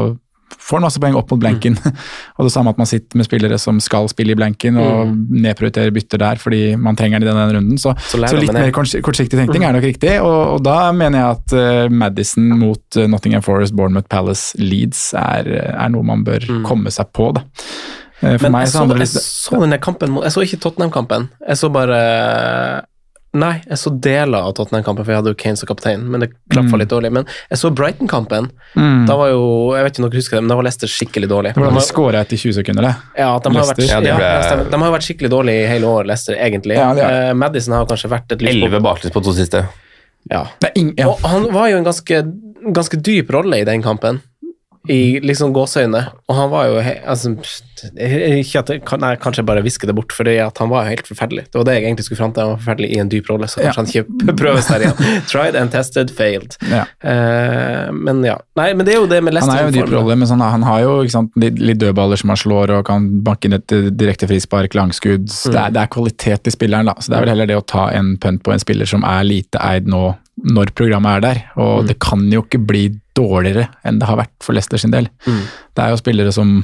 [0.57, 1.77] får en masse poeng opp mot blanken.
[1.77, 1.99] Mm.
[2.37, 5.93] og det samme at man sitter med spillere som skal spille i blanken, og nedprioriterer
[5.95, 7.79] bytter der fordi man trenger den i denne runden.
[7.81, 11.39] Så, Så så, litt mer kortsiktig tenkning er nok riktig, og, og da mener jeg
[11.39, 16.45] at uh, Madison mot uh, Nottingham Forest, Bournemouth Palace, Leeds er, er noe man bør
[16.67, 17.31] komme seg på.
[17.37, 17.45] da.
[18.21, 21.29] Eh, For Men meg jeg så så, jeg så denne kampen Jeg så ikke Tottenham-kampen.
[21.47, 22.01] Jeg så bare
[23.33, 26.27] Nei, jeg så deler av Tottenham-kampen, for jeg hadde jo Kane som kaptein, men det
[26.51, 27.13] klaffa litt dårlig.
[27.15, 28.49] Men jeg så Brighton-kampen.
[28.75, 29.05] Mm.
[29.07, 29.45] Da var jo
[29.77, 31.53] Jeg vet ikke om dere husker det, men da var Leicester skikkelig dårlig.
[31.55, 32.93] Hvordan De skåra etter 20 sekunder, det.
[33.23, 35.85] ja, de har, vært, ja, de, ble- ja, de har vært skikkelig dårlige i hele
[35.87, 36.75] år, Leicester, egentlig.
[36.75, 38.65] Ja, Eh, Madison har kanskje vært et lyspunkt.
[38.67, 39.63] Elleve baklengs på to siste.
[40.29, 40.43] Ja.
[40.67, 41.07] er ja.
[41.07, 42.19] Og han var jo en ganske,
[42.75, 44.19] ganske dyp rolle i den kampen,
[44.89, 46.01] i liksom gåseøyne.
[46.29, 48.71] Og han var jo altså, at
[49.01, 51.47] nei, Kanskje jeg bare hvisker det bort, for han var helt forferdelig.
[51.51, 52.43] Det var det jeg egentlig skulle fram til.
[52.43, 55.03] Han var forferdelig i en dyp rolle, så kanskje han ikke prøves der igjen.
[55.29, 56.57] Tried and tested, failed.
[56.71, 56.85] Ja.
[57.05, 58.39] Uh, men ja.
[58.57, 60.41] Nei, men det er jo det med Han er jo i dyp rolle, men sånn,
[60.41, 63.77] han har jo sant, litt, litt dødballer som han slår, og kan banke inn et
[63.97, 65.27] direkte frispark, langskudd.
[65.29, 65.53] Mm.
[65.53, 66.97] Det, er, det er kvalitet i spilleren, da.
[66.97, 69.25] Så det er vel heller det å ta en punt på en spiller som er
[69.27, 70.03] lite eid nå,
[70.41, 71.41] når programmet er der.
[71.61, 72.85] Og det kan jo ikke bli
[73.17, 75.09] dårligere enn det har vært for Leicester sin del.
[75.75, 76.61] Det er jo spillere som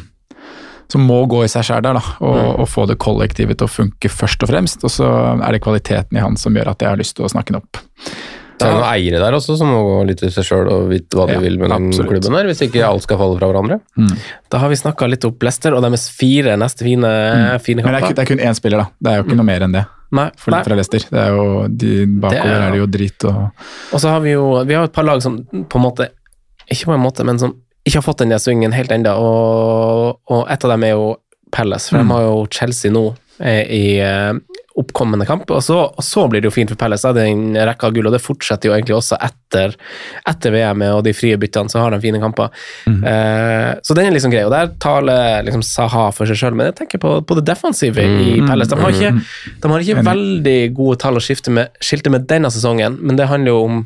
[0.88, 3.72] som må gå i seg sjæl der, da, og, og få det kollektivet til å
[3.72, 4.86] funke først og fremst.
[4.88, 7.32] Og så er det kvaliteten i han som gjør at jeg har lyst til å
[7.34, 7.82] snakke den opp.
[8.58, 11.14] Det er noen eiere der også som må gå litt i seg sjøl og vite
[11.18, 12.10] hva de Ja, vil med den absolutt.
[12.10, 13.78] klubben der, hvis ikke alt skal falle fra hverandre.
[14.50, 17.12] Da har vi snakka litt opp Leicester og deres fire neste fine,
[17.62, 17.92] fine kamper.
[17.94, 18.88] Men det er, det er kun én spiller, da.
[19.00, 19.86] Det er jo ikke noe mer enn det.
[20.18, 20.64] Nei, For, nei.
[20.64, 21.04] fra Leicester.
[21.12, 23.40] Det er jo, de, bakover Det er- er det jo drit og
[23.94, 26.10] Og så har vi jo vi har et par lag som på en måte
[26.72, 27.54] Ikke på en måte, men som
[27.86, 31.16] ikke har fått den der svingen helt ennå, og, og et av dem er jo
[31.52, 32.08] Palace, for Mm.
[32.08, 34.34] de har jo Chelsea nå eh, i eh,
[34.78, 37.02] oppkommende kamp, og så, og så blir det jo fint for Pelles.
[37.02, 39.74] Det er en rekke av gull, og det fortsetter jo egentlig også etter,
[40.30, 42.54] etter VM og de frie byttene, så har de fine kamper.
[42.86, 43.02] Mm.
[43.10, 46.70] Eh, så den er liksom grei, og der taler liksom Saha for seg sjøl, men
[46.70, 48.70] jeg tenker på, på det defensive i Pelles.
[48.72, 49.14] De har ikke,
[49.64, 53.30] de har ikke veldig gode tall å skifte med, skilte med denne sesongen, men det
[53.32, 53.86] handler jo om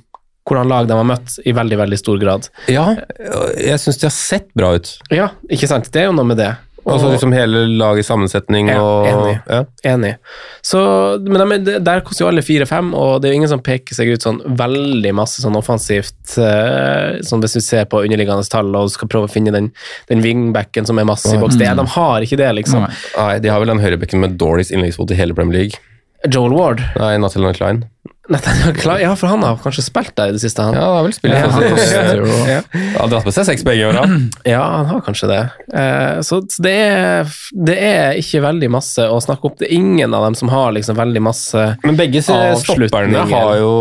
[0.50, 2.48] hvordan lag de har møtt i veldig, veldig stor grad.
[2.72, 2.88] Ja,
[3.60, 4.96] jeg syns de har sett bra ut.
[5.14, 5.92] Ja, ikke sant?
[5.94, 6.50] Det er jo noe med det.
[6.84, 9.42] Og- Altså liksom hele lagets sammensetning Ja, og enig.
[9.48, 9.60] ja.
[9.86, 10.16] Enig.
[10.66, 13.94] Så, men de, der koster jo alle fire-fem, og det er jo ingen som peker
[13.94, 18.74] seg ut sånn veldig masse sånn offensivt, eh, sånn hvis du ser på underliggende tall
[18.76, 19.72] og skal prøve å finne den,
[20.10, 21.56] den wingbacken som er masse i boks.
[21.56, 21.78] Mm.
[21.84, 22.82] de har ikke det, liksom.
[22.82, 22.92] Nei.
[23.18, 25.78] Nei, de har vel den høyrebekken med dårligst innleggsfot i hele Premier League.
[26.30, 26.82] Joel Ward.
[26.98, 27.86] Nei, Nathaniel Klein.
[28.32, 30.76] Nathaniel Klein, Ja, for han har kanskje spilt der i det siste, han.
[30.78, 32.60] Ja, han har vel spilt Ja, han koster jo ja.
[32.98, 34.06] Har dratt med seg seks begge åra.
[34.48, 35.42] Ja, han har kanskje det.
[35.74, 37.34] Eh, så så det er,
[37.68, 39.60] det er ikke veldig masse å snakke opp.
[39.62, 43.74] Det er ingen av dem som har liksom veldig masse Men begge stopperne har jo,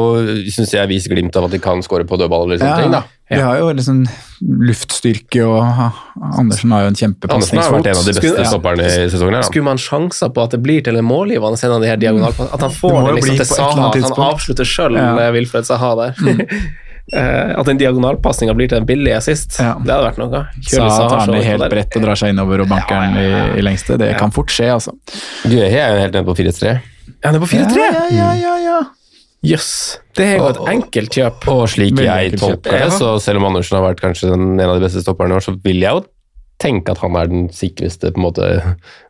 [0.52, 2.94] syns jeg, vist glimt av at de kan skåre på dødball eller sånne ting.
[2.94, 3.04] da.
[3.30, 4.00] De har jo liksom
[4.40, 7.76] luftstyrke, og Andersen har jo en Andersen har kjempepasningsfot.
[7.76, 8.50] vært en av de beste Skulle- ja.
[8.50, 9.34] stopperne i sesongen.
[9.38, 9.42] her.
[9.46, 12.52] Skulle man sjanser på at det blir til en målgivende en av de her diagonalpassene?
[12.54, 15.14] At han får Det det liksom til på Saha, at han avslutter sjøl, Ja.
[15.14, 15.32] Mm.
[15.34, 16.14] Wilfred Saha der.
[16.20, 16.40] Mm.
[17.60, 19.74] at den diagonalpasninga blir til en billig assist, Ja.
[19.74, 20.46] det hadde vært noe.
[20.62, 23.16] Så Kjøre Saha tar han det helt bredt og drar seg innover og banker den
[23.16, 23.98] i, i lengste.
[23.98, 24.92] Det kan fort skje, altså.
[25.44, 26.80] Du er helt nede på 4-3.
[27.20, 27.76] Ja, han er på 4-3!
[27.76, 28.54] Ja, ja, ja,
[29.42, 29.54] ja.
[29.56, 29.98] Yes.
[30.16, 31.46] Det er jo et enkelt kjøp.
[31.48, 34.66] Og slik Veldig jeg tolker det, så selv om Andersen har vært kanskje den, en
[34.68, 36.02] av de beste stopperne i år, så vil jeg jo
[36.60, 38.50] tenke at han er den sikreste på en måte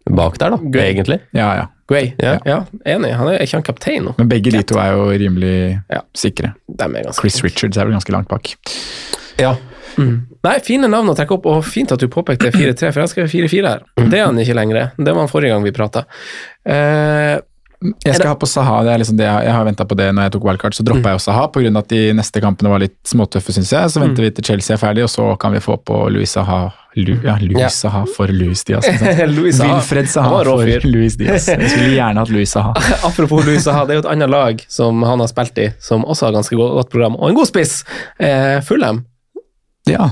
[0.06, 0.92] bak der, da, Gray.
[0.94, 1.18] egentlig.
[1.34, 1.66] ja, ja.
[1.90, 2.12] Gray.
[2.22, 2.36] Ja.
[2.46, 2.60] Ja.
[2.86, 3.10] enig.
[3.18, 4.12] Han er er ikke han kaptein nå?
[4.20, 6.04] Men begge de to er jo rimelig Ja.
[6.14, 6.54] sikre.
[6.78, 8.54] Er Chris Richards er vel ganske langt bak.
[9.40, 9.56] Ja.
[9.98, 13.28] Nei, fine navn å trekke opp, og fint at du påpekte 4-3, for jeg skrev
[13.28, 13.82] 4-4 her.
[14.08, 14.92] Det er han ikke lenger.
[14.96, 16.04] Det var han forrige gang vi prata.
[16.64, 17.40] Eh,
[17.80, 20.10] Jeg skal ha på Saha, det er liksom det jeg, jeg har venta på det
[20.12, 20.74] når jeg tok wildcard.
[20.76, 21.70] Så droppa jeg jo Saha pga.
[21.80, 23.92] at de neste kampene var litt småtøffe, syns jeg.
[23.94, 26.66] Så venter vi til Chelsea er ferdig, og så kan vi få på Louis Saha
[26.98, 27.68] Lu, Ja, Louis Ja.
[27.72, 28.84] Saha for Louis Diaz.
[29.30, 29.78] Louis Saha.
[29.78, 30.86] Wilfred Saha for.
[30.90, 31.48] Louis Diaz.
[31.48, 32.74] Jeg skulle gjerne hatt Louis Saha.
[33.08, 36.04] Apropos Louis Saha, det er jo et annet lag som han har spilt i, som
[36.04, 37.78] også har ganske godt godt program, og en god spiss.
[38.20, 39.04] Eh, Fulham,
[39.88, 40.10] Ja,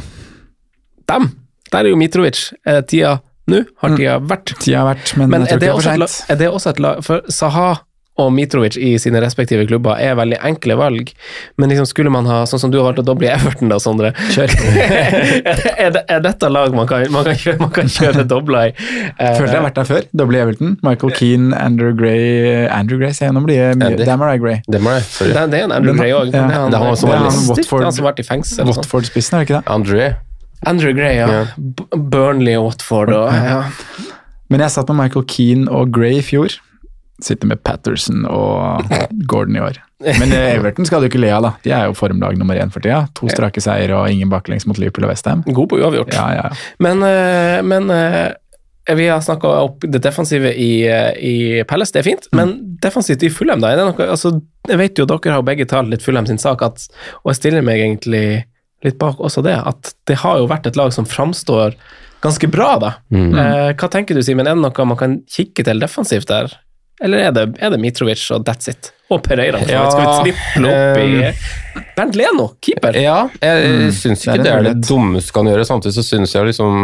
[1.10, 1.32] dem!
[1.72, 2.46] Der er jo Mitrovic.
[2.64, 3.18] Er det tida
[3.50, 3.64] nå?
[3.82, 4.54] Har tida vært?
[4.62, 6.32] tida har vært, men, Men jeg tror det, ikke det er et, for seint.
[6.32, 7.68] er det også et lag For Saha
[8.18, 11.12] og Mitrovic i sine respektive klubber er veldig enkle valg,
[11.58, 13.78] men liksom skulle man ha, sånn som du har valgt å doble i Everton, da,
[13.82, 14.10] Sondre
[14.42, 18.74] er, det, er dette lag man kan, man kan, kjøre, man kan kjøre dobla i?
[18.74, 20.08] Uh, Følte jeg har vært der før.
[20.18, 20.76] Doble Everton.
[20.82, 23.98] Michael Keane, Andrew Gray Andrew Gray, sier jeg nå blir det mye.
[24.02, 24.62] Damarai Gray.
[24.66, 24.82] Det.
[25.06, 25.34] Sorry.
[25.36, 26.32] det, det er en Andrew Gray òg.
[26.32, 26.42] ja.
[26.42, 28.66] Det er han, Det er han som har vært i fengsel.
[28.68, 29.68] Watford-spissen, er det ikke det?
[29.78, 30.08] André.
[30.66, 31.28] Andrew Gray, ja.
[31.28, 31.42] Ja.
[31.94, 33.60] Burnley og Watford og ja.
[34.48, 36.56] Men jeg satt med Michael Keane og Gray i fjor.
[37.22, 38.88] Sitter med Patterson og
[39.28, 39.78] Gordon i år.
[40.20, 41.50] Men eh, Everton skal du ikke le av, da.
[41.64, 43.02] De er jo formlag nummer én for tida.
[43.18, 45.42] To strake seier og ingen baklengs mot Liverpool og Westham.
[45.46, 46.14] God på uavgjort.
[46.14, 46.76] Ja, ja, ja.
[46.82, 52.08] Men, eh, men eh, vi har snakka opp det defensive i, i Palace, det er
[52.08, 52.28] fint.
[52.32, 53.74] Men defensivt i Fulham, da?
[53.74, 54.38] Er det noe, altså,
[54.70, 56.86] jeg vet jo dere har begge talt litt Fulham sin sak, at,
[57.24, 58.46] og jeg stiller meg egentlig
[58.86, 61.74] litt bak også det, at det har jo vært et lag som framstår
[62.22, 62.92] ganske bra, da.
[63.14, 63.32] Mm.
[63.34, 64.46] Eh, hva tenker du, Simen?
[64.46, 66.54] Er det noe man kan kikke til defensivt der?
[67.02, 68.90] Eller er det, er det Mitrovic og that's it?
[69.08, 69.60] Og Pereira?
[69.62, 69.82] for så.
[69.92, 72.98] Skal vi triple opp i Bernt Leno, keeper?
[73.00, 75.64] Ja, jeg mm, syns ikke det er det det dummeste kan gjøre.
[75.68, 76.74] Samtidig så syns jeg liksom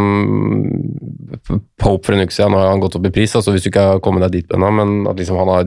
[1.82, 3.88] Pope for en uke siden har han gått opp i pris, altså hvis du ikke
[3.90, 5.66] har kommet deg dit ennå, men at liksom han har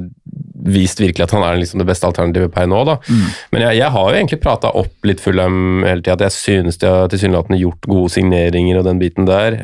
[0.67, 2.83] vist virkelig at han er liksom det beste alternativet per nå.
[2.87, 2.97] da.
[3.53, 6.79] Men jeg, jeg har jo egentlig prata opp litt Fulham hele tida, at jeg synes
[6.81, 9.57] de har tilsynelatende gjort gode signeringer og den biten der.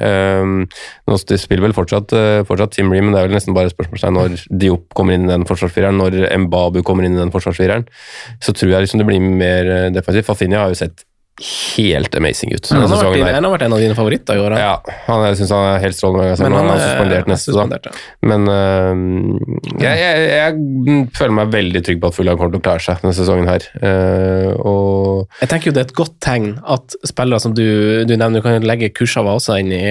[0.44, 0.66] Um,
[1.10, 4.18] nå spiller vel fortsatt, eh, fortsatt Tim Ree, men det er vel nesten bare spørsmålstegn
[4.18, 7.88] når Diop kommer inn i den forsvarsfireren, når Mbabu kommer inn i den forsvarsfireren.
[8.44, 10.30] Så tror jeg liksom det blir mer eh, defensivt.
[10.30, 11.06] Fafinha har jo sett
[11.42, 12.68] helt amazing ut.
[12.70, 14.54] Han har, vært, din- han har vært en av dine favoritter i år.
[14.62, 14.76] Ja,
[15.08, 16.36] han, jeg syns han er helt strålende.
[16.38, 17.94] Men Men han, han er suspendert neste, suspendert, ja.
[18.30, 22.66] Men uh, jeg, jeg, jeg føler meg veldig trygg på at Fulham kommer til å
[22.70, 23.66] klare seg denne sesongen her.
[23.82, 27.66] Uh, og Jeg tenker jo det er et godt tegn at spillere som du,
[28.06, 29.82] du nevner, du kan legge Kursava også inn i,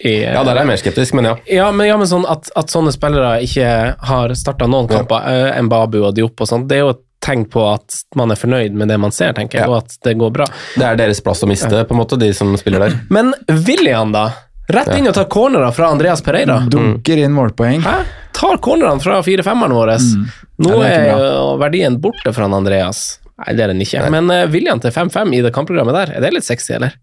[0.00, 1.34] i ja, der er jeg mer skeptisk, men ja.
[1.60, 3.68] Ja, men, ja, men sånn at, at sånne spillere ikke
[4.08, 7.44] har starta noen kamper, eh, Mbabu og Diop og sånn, det er jo et tegn
[7.52, 10.32] på at man er fornøyd med det man ser, tenker jeg, og at det går
[10.34, 10.46] bra.
[10.76, 12.96] Det er deres plass å miste, på en måte, de som spiller der.
[13.12, 13.34] Men
[13.66, 14.30] William, da?
[14.70, 16.60] Rett inn og tar cornerer fra Andreas Pereira.
[16.70, 17.82] Dunker inn målpoeng.
[17.84, 17.96] Hæ?
[18.36, 19.96] Tar cornerne fra fire-femmeren vår.
[20.62, 23.18] Nå Ja, er er verdien borte fra Andreas.
[23.40, 24.04] Nei, det er den ikke.
[24.12, 26.94] Men uh, William til 5-5 i det kampprogrammet der, er det litt sexy, eller?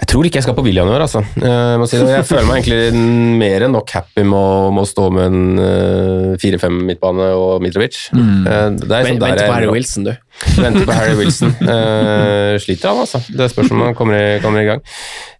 [0.00, 1.20] Jeg tror ikke jeg skal på William i år, altså.
[1.36, 2.08] Jeg, må si det.
[2.08, 3.02] jeg føler meg egentlig
[3.40, 7.98] mer enn nok happy med å, stå med en uh, 4-5 midtbane og Mitrovic.
[8.16, 8.46] Mm.
[8.48, 10.14] Eh, det er Vent, sånn på Harry Wilson, du.
[10.56, 11.52] Venter på Harry Wilson.
[11.60, 13.20] Uh, sliter han, altså.
[13.28, 14.80] Det spørs om han kommer i, kommer i gang.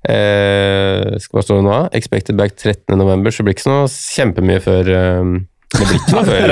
[0.01, 1.79] Uh, skal bare stå nå?
[1.97, 5.35] Expected back 13.11, så det blir ikke så noe kjempemye før eh,
[5.79, 6.49] Det blir ikke noe før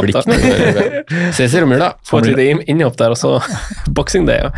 [0.00, 1.00] blir ikke da.
[1.20, 1.90] noe Ses i romjula.
[2.08, 3.34] Få et lite innhopp der, og så
[3.98, 4.52] boksing det, Ja.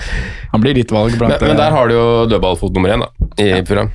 [0.53, 3.31] Han blir ditt valg blant Men, men der har du jo dødballfot nummer én, da,
[3.43, 3.91] i Fulham.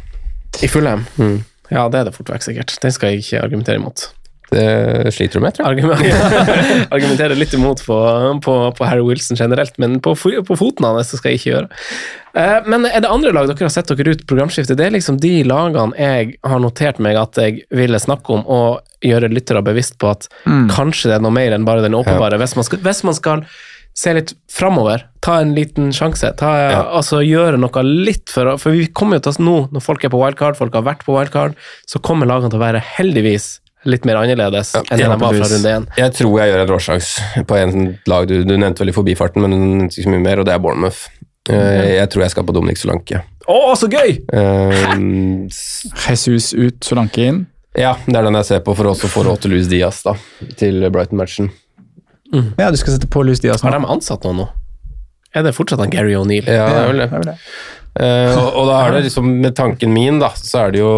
[0.60, 1.06] I Fulham.
[1.22, 1.38] Mm.
[1.70, 2.74] Ja, det er det fort vekk, sikkert.
[2.84, 4.10] Den skal jeg ikke argumentere imot.
[4.50, 5.84] Det sliter du med, tror jeg.
[5.84, 7.98] Argumentere, argumentere litt imot på,
[8.46, 11.68] på, på Harry Wilson generelt, men på, på foten hans det skal jeg ikke gjøre.
[12.38, 14.78] Eh, Men er det andre lag dere har sett dere ut programskiftet?
[14.80, 18.84] Det er liksom de lagene jeg har notert meg at jeg ville snakke om, og
[19.04, 20.70] gjøre lyttere bevisst på at Mm.
[20.72, 22.40] kanskje det er noe mer enn bare den åpenbare.
[22.40, 23.44] Hvis, man skal, hvis man skal
[23.98, 26.52] se litt framover, ta en liten sjanse, ta,
[26.96, 30.14] altså gjøre noe litt for For vi kommer jo til oss nå, når folk er
[30.14, 31.56] på wildcard, folk har vært på wildcard,
[31.90, 35.48] så kommer lagene til å være heldigvis litt mer annerledes enn det de var fra
[35.54, 35.86] runde én.
[35.98, 39.42] Jeg tror jeg gjør en råsjanse på en lag du, du nevnte vel i forbifarten,
[39.44, 41.06] men du nevnte ikke så mye mer, og det er Bournemouth.
[41.50, 43.22] Eh, Jeg tror jeg skal på Dominic Solanke.
[43.48, 44.18] Å, så gøy!
[44.36, 45.48] Eh,
[46.10, 47.46] Jesus ut, Solanke inn.
[47.78, 50.16] ja, det er den jeg ser på for også for til Louis Diaz da,
[50.60, 51.52] til Brighton-matchen.
[52.60, 53.70] Ja, du skal sette på Louis Diaz nå.
[53.72, 54.48] Har de ansatt noen nå?
[55.36, 56.48] Er det fortsatt han Gary O'Neill?
[56.48, 57.08] Ja, det er vel det.
[57.12, 57.38] Det er vel det.
[57.98, 60.92] Eh, og, og da er det liksom, med tanken min, da, så er det jo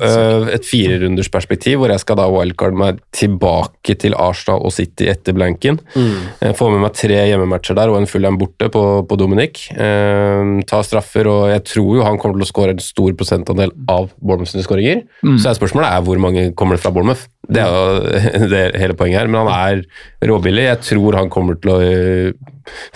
[0.00, 5.36] uh, et firerundersperspektiv, hvor jeg skal da wildcard meg tilbake til Arsenal og City etter
[5.36, 5.80] blanken.
[5.94, 9.66] Eh, Få med meg tre hjemmematcher der og en full en borte på, på Dominic.
[9.76, 13.74] Uh, ta straffer, og jeg tror jo han kommer til å skåre en stor prosentandel
[13.90, 15.04] av Bournemouth sine skåringer.
[15.22, 17.28] Så er spørsmålet er hvor mange kommer det fra Bournemouth.
[17.50, 20.66] Det er jo det er hele poenget her, men han er råbillig.
[20.68, 21.80] Jeg tror han kommer til å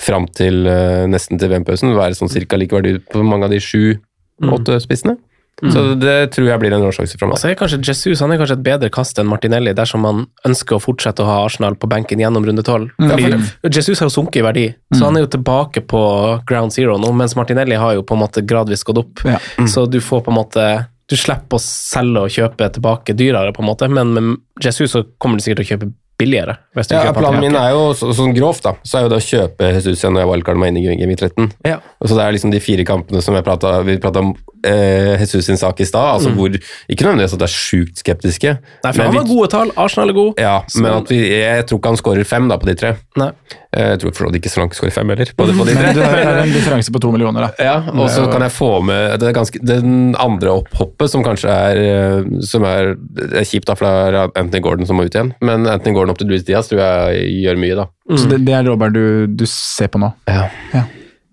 [0.01, 4.81] fram til eh, nesten til VM-pausen være sånn cirka likeverdig på mange av de sju-åtte
[4.85, 5.19] spissene.
[5.62, 7.37] Så det tror jeg blir en råsjanse fra meg.
[7.37, 10.77] Altså er kanskje Jesus han er kanskje et bedre kast enn Martinelli dersom man ønsker
[10.77, 12.91] å fortsette å ha Arsenal på benken gjennom runde tolv.
[12.99, 13.31] Fordi
[13.71, 14.65] Jesus har jo sunket i verdi,
[14.97, 16.03] så han er jo tilbake på
[16.49, 19.25] ground zero nå, mens Martinelli har jo på en måte gradvis gått opp.
[19.29, 19.39] Ja.
[19.71, 20.67] Så du får på en måte
[21.05, 25.03] Du slipper å selge og kjøpe tilbake dyrere, på en måte, men med Jesus så
[25.21, 25.89] kommer du sikkert til å kjøpe
[26.21, 26.57] billigere.
[26.91, 29.71] Ja, planen min er jo så, sånn grovt, da, så er jo det å kjøpe
[29.75, 31.51] Jesus når jeg wildcarder meg inn i Game 13.
[31.67, 31.81] Ja.
[31.99, 34.35] Og så det er liksom de fire kampene som pratet, vi prata om
[34.65, 36.55] eh, Jesus sin sak i stad, altså hvor
[36.89, 38.55] Ikke nødvendigvis at det er sjukt skeptiske,
[38.85, 40.41] Nei, for han har gode tall, Arsenal er god.
[40.41, 42.95] ja, men at vi, jeg tror ikke han skårer fem da på de tre.
[43.21, 43.31] Nei.
[43.75, 45.75] Eh, Jeg tror for så vidt ikke Solanke skårer fem heller på de, på de
[45.75, 47.65] Men du har en differanse på to millioner, da.
[47.65, 51.51] Ja, og så kan jeg få med det er ganske, den andre opphoppet, som kanskje
[51.51, 52.95] er, eh, som er,
[53.35, 55.33] er kjipt da, for det er Anthony Gordon som må ut igjen.
[55.45, 57.89] Men Anthony Gordon opp til Louis Diaz tror jeg gjør mye, da.
[58.15, 60.12] Så det, det er Robert du, du ser på nå.
[60.31, 60.47] Ja.
[60.75, 60.85] Ja.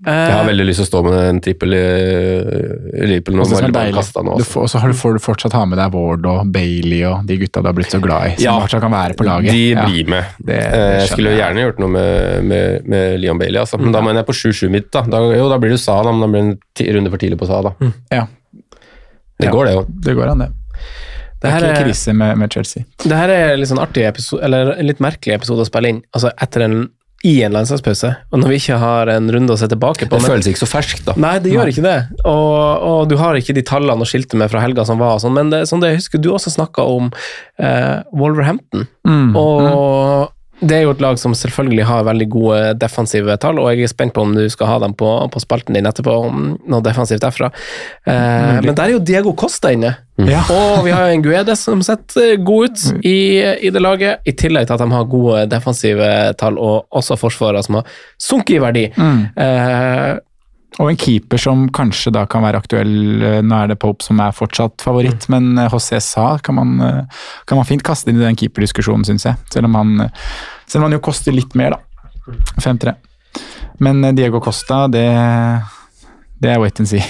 [0.01, 1.81] Jeg har veldig lyst til å stå med en trippel i
[3.05, 3.43] Liverpool nå.
[3.45, 4.23] Og er du altså.
[4.49, 7.69] får, så får du fortsatt ha med deg Ward og Bailey og de gutta du
[7.69, 8.55] har blitt så glad i, som Ja.
[8.63, 9.51] fortsatt kan være på laget.
[9.51, 9.85] De Ja.
[9.85, 10.25] blir med.
[10.39, 13.77] Det- det Eh, jeg skulle gjerne gjort noe med, med, med Leon Bailey, altså.
[13.79, 14.91] men da mener jeg på 7-7 mitt.
[14.91, 15.01] Da.
[15.03, 16.41] Da, jo, da blir det Sa, da, men da blir
[16.77, 17.61] det en runde for tidlig på Sa.
[17.61, 17.75] Da.
[18.11, 18.27] Ja,
[19.39, 19.51] Det Ja.
[19.51, 19.85] går, det jo.
[20.01, 20.49] det går an, det.
[21.41, 22.83] Det her er ikke er- krise med, med Chelsea.
[23.01, 26.03] Det her er litt sånn artig episode, eller en litt merkelig episode å spille inn,
[26.13, 26.89] altså etter en,
[27.27, 30.17] i en landslagspause, og når vi ikke har en runde å se tilbake på.
[30.17, 31.13] Det føles ikke så ferskt, da.
[31.21, 31.97] Nei, det gjør ikke det.
[32.25, 32.57] Og,
[32.87, 35.19] og du har ikke de tallene å skilte med fra helga som var.
[35.19, 37.11] og Sånn, men det, sånn det, jeg husker du også snakka om
[37.61, 38.87] eh, Wolverhampton.
[39.05, 39.35] Mm.
[39.37, 43.87] Og det er jo et lag som selvfølgelig har veldig gode defensive tall, og jeg
[43.87, 46.85] er spent på om du skal ha dem på, på spalten din etterpå, om noe
[46.85, 47.49] defensivt derfra.
[48.05, 49.95] Eh, men der er jo Diego Costa inne.
[50.21, 50.43] Ja.
[50.53, 54.69] Og vi har en Guedes som setter god ut i, i det laget, i tillegg
[54.69, 58.85] til at de har gode defensive tall, og også forsvarere som har sunket i verdi.
[58.93, 60.11] Eh,
[60.79, 62.93] Og en keeper som kanskje da kan være aktuell.
[63.27, 66.79] eh, Nå er det Pope som er fortsatt favoritt, men eh, José Sa kan man,
[66.79, 67.03] eh,
[67.45, 69.35] kan man fint kaste inn i den keeperdiskusjonen, syns jeg.
[69.51, 70.09] Selv om, han,
[70.65, 72.31] selv om han jo koster litt mer, da.
[72.63, 72.95] 5-3.
[73.83, 75.03] Men Diego Costa, det,
[76.39, 77.01] det er wait and see.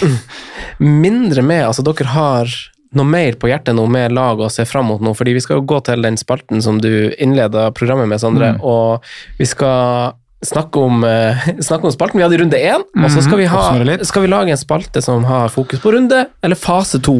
[0.79, 2.53] mindre med Altså, dere har
[2.97, 5.59] noe mer på hjertet nå mer lag å se fram mot nå, fordi vi skal
[5.61, 9.05] jo gå til den spalten som du innleda programmet med, Sondre, og
[9.37, 12.17] vi skal snakke om, eh, snakke om spalten.
[12.19, 13.61] Vi hadde runde én, og så skal vi, ha,
[14.03, 17.19] skal vi lage en spalte som har fokus på runde, eller fase to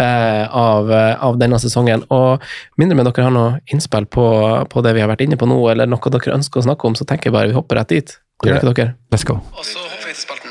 [0.00, 2.04] eh, av, eh, av denne sesongen.
[2.14, 2.42] Og
[2.80, 4.26] mindre med dere har noe innspill på,
[4.70, 6.96] på det vi har vært inne på nå, eller noe dere ønsker å snakke om,
[6.98, 8.18] så tenker jeg bare vi hopper rett dit.
[8.44, 8.94] Gjør ikke dere?
[9.14, 9.38] Let's go.
[9.54, 10.50] Og så hopper vi til spalten.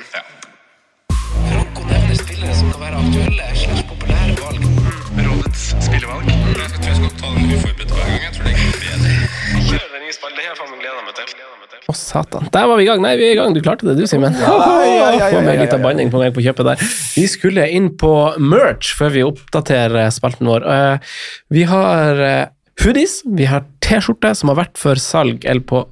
[1.53, 4.69] Franco nevner spillere som kan være aktuelle slags populære valg.
[5.27, 6.31] Rådets spillevalg.
[6.31, 8.23] Jeg tror jeg skal ta den uforberedt hver gang.
[8.23, 9.13] Jeg tror det går bedre.
[9.67, 10.39] Kjør den spalten.
[10.39, 11.62] Det her faen meg gleder meg til.
[11.89, 12.47] Å, satan.
[12.53, 13.01] Der var vi i gang.
[13.03, 13.51] Nei, vi er i gang.
[13.55, 14.35] Du klarte det, du, Simen.
[14.39, 16.83] Få med litt av banning på meg på kjøpet der.
[17.17, 20.63] Vi skulle inn på merch før vi oppdaterer spalten vår.
[20.75, 21.15] Eh,
[21.51, 22.45] Vi har eh,
[22.83, 25.83] hoodies, vi har T-skjorte som har vært for salg, eller på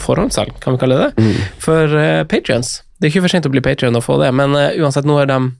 [0.00, 1.32] forhåndssalg, kan vi kalle det det,
[1.62, 1.92] for
[2.30, 2.78] patrions.
[2.98, 5.18] Det er ikke for sent å bli patrion og få det, men eh, uansett, nå
[5.20, 5.50] er de eh,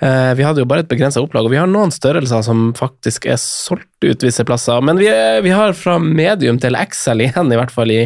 [0.00, 3.36] vi hadde jo bare et begrensa opplag, og vi har noen størrelser som faktisk er
[3.42, 4.80] solgt ut visse plasser.
[4.80, 8.00] Men vi, er- vi har fra medium til XL igjen, i hvert fall i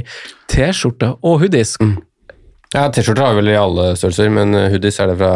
[0.51, 1.77] T-skjorte og hoodies.
[2.75, 5.33] Ja, T-skjorter har vi vel i alle størrelser, men eh, hoodies er det fra,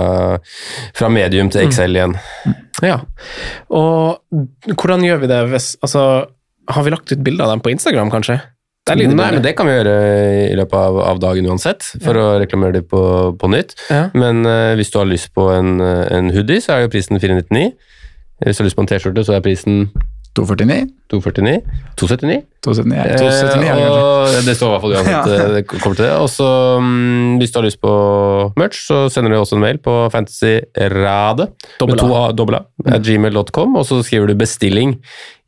[0.98, 2.16] fra medium til XL igjen.
[2.82, 2.96] Ja.
[3.70, 4.18] Og
[4.74, 6.02] hvordan gjør vi det hvis Altså,
[6.68, 8.40] har vi lagt ut bilder av dem på Instagram, kanskje?
[8.88, 9.94] Nei, men det kan vi gjøre
[10.48, 13.02] i løpet av, av dagen uansett, for å reklamere det på,
[13.38, 13.76] på nytt.
[13.92, 14.06] Ja.
[14.18, 17.20] Men uh, hvis du har lyst på en, eh, en hoodie, så er jo prisen
[17.20, 17.72] 499.
[18.44, 19.84] Hvis du har lyst på en T-skjorte, så er prisen
[20.38, 20.86] 249?
[21.08, 21.62] 249.
[21.96, 22.42] 279.
[22.64, 23.16] 279, ja.
[23.16, 25.30] 279 eh, og det står i hvert fall uansett.
[25.38, 26.12] eh, det kommer til det.
[26.18, 26.48] Og så,
[26.82, 27.94] mm, hvis du har lyst på
[28.60, 31.48] merch, så sender du også en mail på fantasyrade
[31.78, 32.20] Dobbel med to A.
[32.28, 34.98] A, dobbel A, at gmail.com, og så skriver du bestilling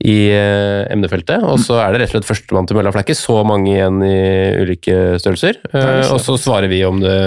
[0.00, 1.42] i eh, emnefeltet.
[1.44, 3.40] Og så er det rett og slett førstemann til mølla, for det er ikke så
[3.44, 4.16] mange igjen i
[4.62, 5.60] ulike størrelser.
[5.74, 7.18] Eh, og så svarer vi om det,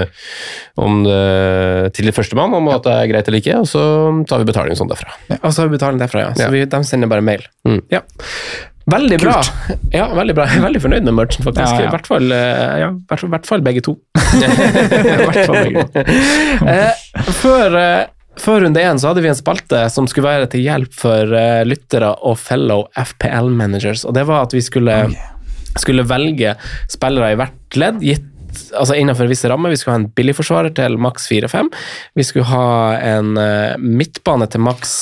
[0.81, 3.83] om det til førstemann om at det er greit eller ikke, og så
[4.29, 5.13] tar vi betaling sånn derfra.
[5.43, 6.33] Og så har vi betaling derfra, ja.
[6.33, 6.49] Så Ja.
[6.55, 7.45] vi, de sender bare mail.
[7.67, 7.81] Mm.
[7.93, 8.01] Ja.
[8.91, 9.37] Veldig bra.
[9.95, 10.45] Ja, veldig bra.
[10.51, 11.69] Jeg er veldig fornøyd med merchen, faktisk.
[11.77, 11.87] Ja, ja.
[11.87, 13.93] I hvert fall, eh, ja, hvert- hvert fall begge to.
[14.19, 16.03] I hvert fall begge to.
[16.67, 18.01] Eh, før, eh,
[18.43, 21.61] før runde én så hadde vi en spalte som skulle være til hjelp for uh,
[21.69, 24.97] lyttere og fellow FPL-managers, og det var at vi skulle,
[25.79, 26.55] skulle velge
[26.91, 28.29] spillere i hvert ledd, gitt
[28.77, 29.71] altså innenfor visse rammer.
[29.73, 31.71] Vi skulle ha en billigforsvarer til maks 4-5.
[32.19, 32.67] Vi skulle ha
[33.15, 34.97] en uh, midtbane til maks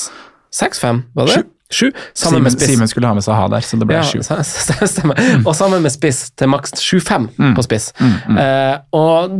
[0.55, 1.41] 6-5, var det?
[1.71, 1.87] Sju.
[2.13, 2.51] Simen.
[2.59, 4.19] Simen skulle ha med seg ha der, så det ble Ja, sju.
[4.93, 5.21] stemmer.
[5.45, 7.55] Og sammen med spiss til maks 7-5 Mm.
[7.57, 7.91] på spiss.
[8.01, 9.31] Eh, og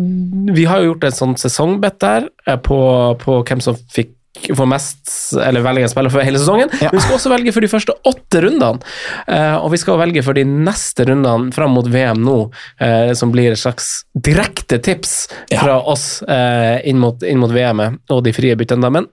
[0.56, 2.80] vi har jo gjort et sånt sesongbett der eh, på,
[3.22, 4.16] på hvem som fikk
[4.56, 5.10] får mest,
[5.44, 6.70] eller velge en spiller for hele sesongen.
[6.80, 6.88] Ja.
[6.90, 8.80] Men vi skal også velge for de første åtte rundene.
[9.28, 12.38] Eh, og vi skal velge for de neste rundene fram mot VM nå,
[12.82, 18.16] eh, som blir et slags direkte tips fra oss eh, inn mot, inn mot VM-et
[18.16, 18.90] og de frie byttene.
[18.96, 19.10] Men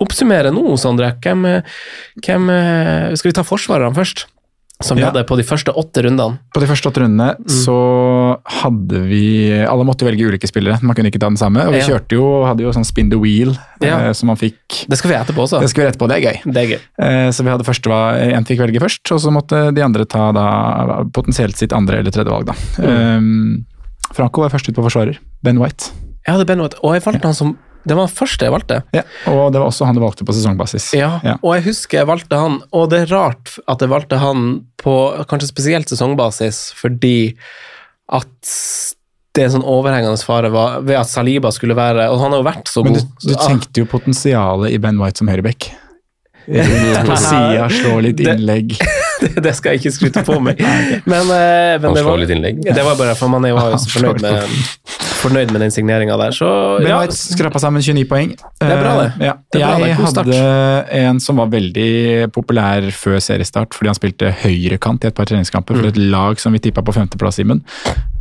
[0.00, 1.12] oppsummere nå, Sondre.
[1.20, 1.62] Hvem, eh,
[2.24, 4.26] hvem eh, Skal vi ta forsvarerne først?
[4.80, 5.08] Som vi Ja.
[5.10, 6.38] hadde på de første åtte rundene.
[6.54, 11.10] På de første åtte rundene så hadde vi Alle måtte velge ulike spillere, man kunne
[11.10, 11.66] ikke ta den samme.
[11.66, 11.88] Og vi Ja.
[11.88, 13.98] kjørte jo, hadde jo sånn spin the wheel, Ja.
[13.98, 15.58] eh, som man fikk Det skal vi etterpå også.
[15.60, 16.52] Det skal vi etterpå, på, det er gøy.
[16.52, 16.80] Det er gøy.
[17.00, 20.04] Eh, Så vi hadde første var En fikk velge først, og så måtte de andre
[20.06, 22.54] ta da potensielt sitt andre eller tredje valg, da.
[22.86, 23.64] Um,
[24.14, 25.18] Franco var først ut på forsvarer.
[25.42, 25.90] Ben White.
[26.24, 28.80] Jeg hadde Ben White, og jeg valgte han som Det var den første jeg valgte.
[28.96, 30.90] Ja, og det var også han du valgte på sesongbasis.
[30.98, 34.46] Ja, og jeg husker jeg valgte han, og det er rart at jeg valgte han
[34.82, 34.94] på
[35.30, 37.32] kanskje spesielt sesongbasis, fordi
[38.12, 38.54] at
[39.36, 42.40] det er en sånn overhengende fare var, ved at Saliba skulle være Og han har
[42.40, 42.96] jo vært så god.
[42.96, 45.68] Men du, du tenkte jo potensialet i Ben White som høyreback.
[46.48, 48.72] På sida, slå litt innlegg.
[49.22, 50.60] det, det skal jeg ikke skryte på meg.
[51.10, 54.22] Men, eh, men det var, det var bare for man er jo også så fornøyd
[54.22, 54.56] med,
[55.18, 58.32] fornøyd med den signeringa der, så Ben ja, White skrapa sammen 29 poeng.
[58.60, 59.08] Det er bra, det.
[59.18, 59.34] Eh, Ja.
[59.52, 60.40] Det er bra, jeg hadde
[61.02, 61.88] en som var veldig
[62.34, 65.80] populær før seriestart, fordi han spilte høyrekant i et par treningskamper Mm.
[65.82, 67.60] for et lag som vi tippa på femteplass, Simen.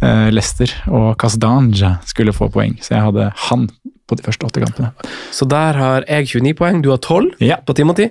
[0.01, 3.69] Eh, Leicester og Casdanja skulle få poeng, så jeg hadde han
[4.07, 4.93] på de første åtte kampene.
[5.35, 7.57] Så der har jeg 29 poeng, du har 12 Ja.
[7.67, 8.07] på Timothy.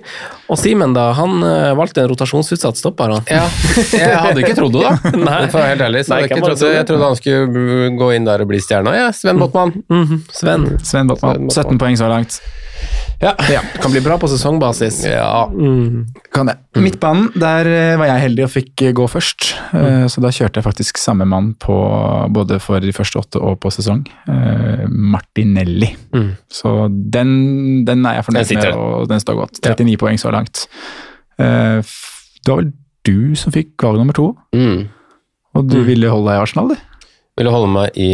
[0.49, 3.25] Og Simen, da, han eh, valgte en rotasjonsutsatt stopper, han.
[3.31, 3.47] Ja,
[3.97, 5.11] jeg hadde ikke trodd det, da.
[5.27, 5.39] Nei.
[5.49, 6.05] For å være helt ærlig.
[6.05, 8.93] Så Nei, jeg, ikke trodde, jeg trodde han skulle gå inn der og bli stjerna.
[8.97, 9.73] Ja, Sven Botman.
[9.89, 10.69] Mhm, Sven.
[10.85, 12.37] Sven Botman, 17 poeng så langt.
[13.19, 13.33] Ja.
[13.81, 14.99] Kan bli bra på sesongbasis.
[15.09, 15.47] ja.
[16.33, 16.57] Kan det.
[16.77, 19.47] Midtbanen, der eh, var jeg heldig og fikk eh, gå først.
[19.73, 21.77] Eh, Så da kjørte jeg faktisk samme mann på
[22.29, 24.03] både for de første åtte og på sesong.
[24.29, 25.89] Eh, Martinelli.
[26.13, 26.29] Mm.
[26.49, 29.61] Så den, den er jeg fornøyd med, og den står godt.
[29.65, 30.67] 39 poeng så langt.
[31.39, 31.81] Eh,
[32.45, 32.71] Det var vel
[33.03, 34.87] du som fikk valg nummer to, Mm.
[35.55, 36.75] og du ville holde deg i Arsenal, du?
[37.37, 38.07] Ville holde meg i,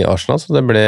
[0.00, 0.82] i Arsenal, så det ble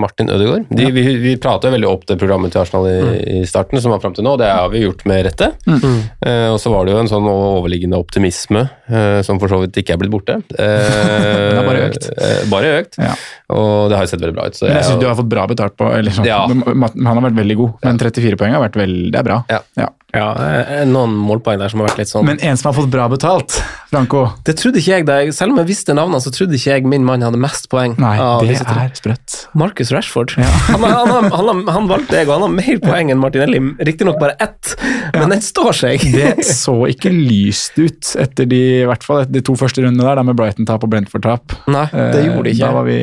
[0.00, 0.66] Martin Ødegaard.
[0.70, 4.02] De, Vi, vi prata veldig opp det programmet til Arsenal i, i starten, som var
[4.02, 5.48] fram til nå, og det har vi gjort med rette.
[5.68, 9.80] Eh, og så var det jo en sånn overliggende optimisme, eh, som for så vidt
[9.80, 10.38] ikke er blitt borte.
[10.58, 12.10] Eh, har bare økt.
[12.16, 12.98] eh, bare økt.
[13.00, 13.14] Ja.
[13.56, 14.58] Og det har jo sett veldig bra ut.
[14.58, 16.26] Så Men jeg jeg- syns du har fått bra betalt på eller sånn.
[16.28, 16.42] Ja.
[16.48, 19.40] Han har vært veldig god, men 34 poeng har vært veldig Det er bra.
[19.48, 19.88] Ja.
[20.14, 20.28] Ja.
[20.40, 22.88] Ja, eh, noen målpoeng der som har vært litt sånn Men en som har fått
[22.88, 23.58] bra betalt,
[23.90, 26.70] Franco Det trodde ikke jeg da jeg, Selv om jeg visste navnene, så trodde ikke
[26.78, 27.92] jeg min mann hadde mest poeng.
[28.00, 28.14] Nei,
[28.46, 29.34] det er sprøtt.
[29.58, 30.32] Marcus Rashford.
[30.38, 33.60] Han, har- han, han, han valgte jeg, og han har mer poeng enn Martinelli.
[33.84, 34.72] Riktignok bare ett,
[35.14, 36.04] men den står seg.
[36.12, 40.16] Det så ikke lyst ut etter de, i hvert fall de to første rundene der,
[40.20, 41.56] da med Brighton-tap og Brentford-tap.
[41.68, 42.64] Nei, det gjorde det Eh, ikke.
[42.64, 42.98] Da var vi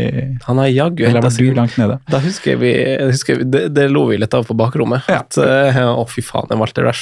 [0.47, 1.99] Han har jaggu Eller var du seg- langt nede?
[2.09, 2.73] Da husker vi,
[3.13, 5.05] husker vi det, det lo vi litt av på bakrommet.
[5.11, 5.21] Ja.
[5.21, 6.93] At, eh, Å, fy faen, jeg valgte Rashford.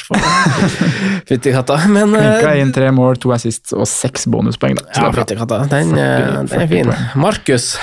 [1.29, 1.77] Fytti katta.
[1.91, 4.79] Men Klinka eh, inn tre mål, to assists og seks bonuspoeng.
[4.79, 4.87] Da.
[4.91, 5.63] Så ja, fytti katta.
[5.71, 6.93] Den, eh, den er fin.
[7.19, 7.73] Markus.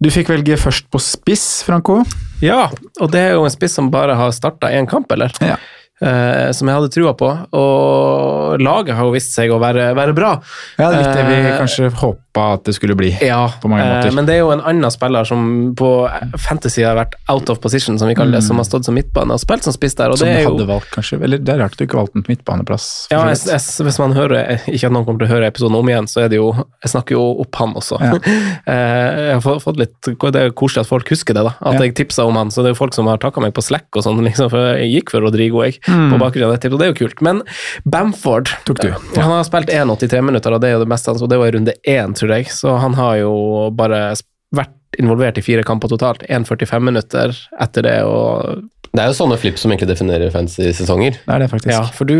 [0.00, 2.00] Du fikk velge først på spiss, Franco.
[2.40, 5.34] Ja, og det er jo en spiss som bare har starta én kamp, eller?
[5.44, 5.58] Ja.
[6.00, 7.28] Eh, som jeg hadde trua på.
[7.52, 10.30] Og laget har jo vist seg å være, være bra.
[10.78, 13.10] Ja, det er litt det vi Eh, kanskje håpa at det skulle bli.
[13.24, 14.14] Ja, på mange eh, måter.
[14.16, 15.90] men det er jo en annen spiller som på
[16.38, 19.34] fantasy har vært out of position, som vi kaller det, som har stått som midtbane
[19.34, 20.12] og spilt som spiss der.
[20.14, 20.16] Mm.
[20.20, 21.20] Som det du hadde jo valgt, kanskje.
[21.26, 22.86] Eller det er rart du ikke valgte på midtbaneplass.
[23.12, 25.90] Ja, jeg, jeg, hvis man hører Ikke at noen kommer til å høre episoden om
[25.90, 28.00] igjen, så er det jo Jeg snakker jo opp han også.
[28.00, 28.16] Ja.
[28.70, 31.52] Eh, jeg har fått, litt Det er koselig at folk husker det, da.
[31.58, 31.80] At Ja.
[31.86, 32.50] jeg tipsa om han.
[32.54, 34.76] Så det er jo folk som har takka meg på Slack og sånn, liksom, for
[34.78, 36.10] jeg gikk for Rodrigo, jeg, Mm.
[36.12, 37.20] på bakgrunn av det tipset, og det er jo kult.
[37.26, 37.42] Men
[37.84, 38.88] Bamford Tok du.
[38.88, 41.38] eh, Han har spilt 1,83 minutter, og det er jo det meste hans, og det
[41.40, 42.50] var i runde én, tror jeg.
[42.54, 43.32] Så han har jo
[43.74, 44.14] bare
[44.54, 46.22] vært involvert i fire kamper totalt.
[46.28, 51.18] 1,45 minutter etter det, og Det er jo sånne flips som egentlig definerer fancy-sesonger.
[51.26, 51.70] Det er det, faktisk.
[51.70, 52.16] Ja, for du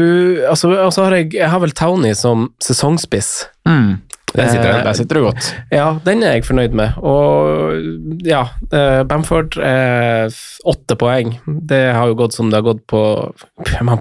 [0.48, 3.46] Altså, altså har jeg Jeg har vel Townie som sesongspiss.
[3.66, 4.00] Mm.
[4.34, 4.84] Der sitter Eh, den.
[4.86, 5.48] Der sitter du godt.
[5.74, 6.98] Ja, den er jeg fornøyd med.
[7.02, 11.34] Og ja, eh, Bamford åtte poeng.
[11.66, 13.00] Det har jo gått som det har gått på
[13.86, 13.98] man,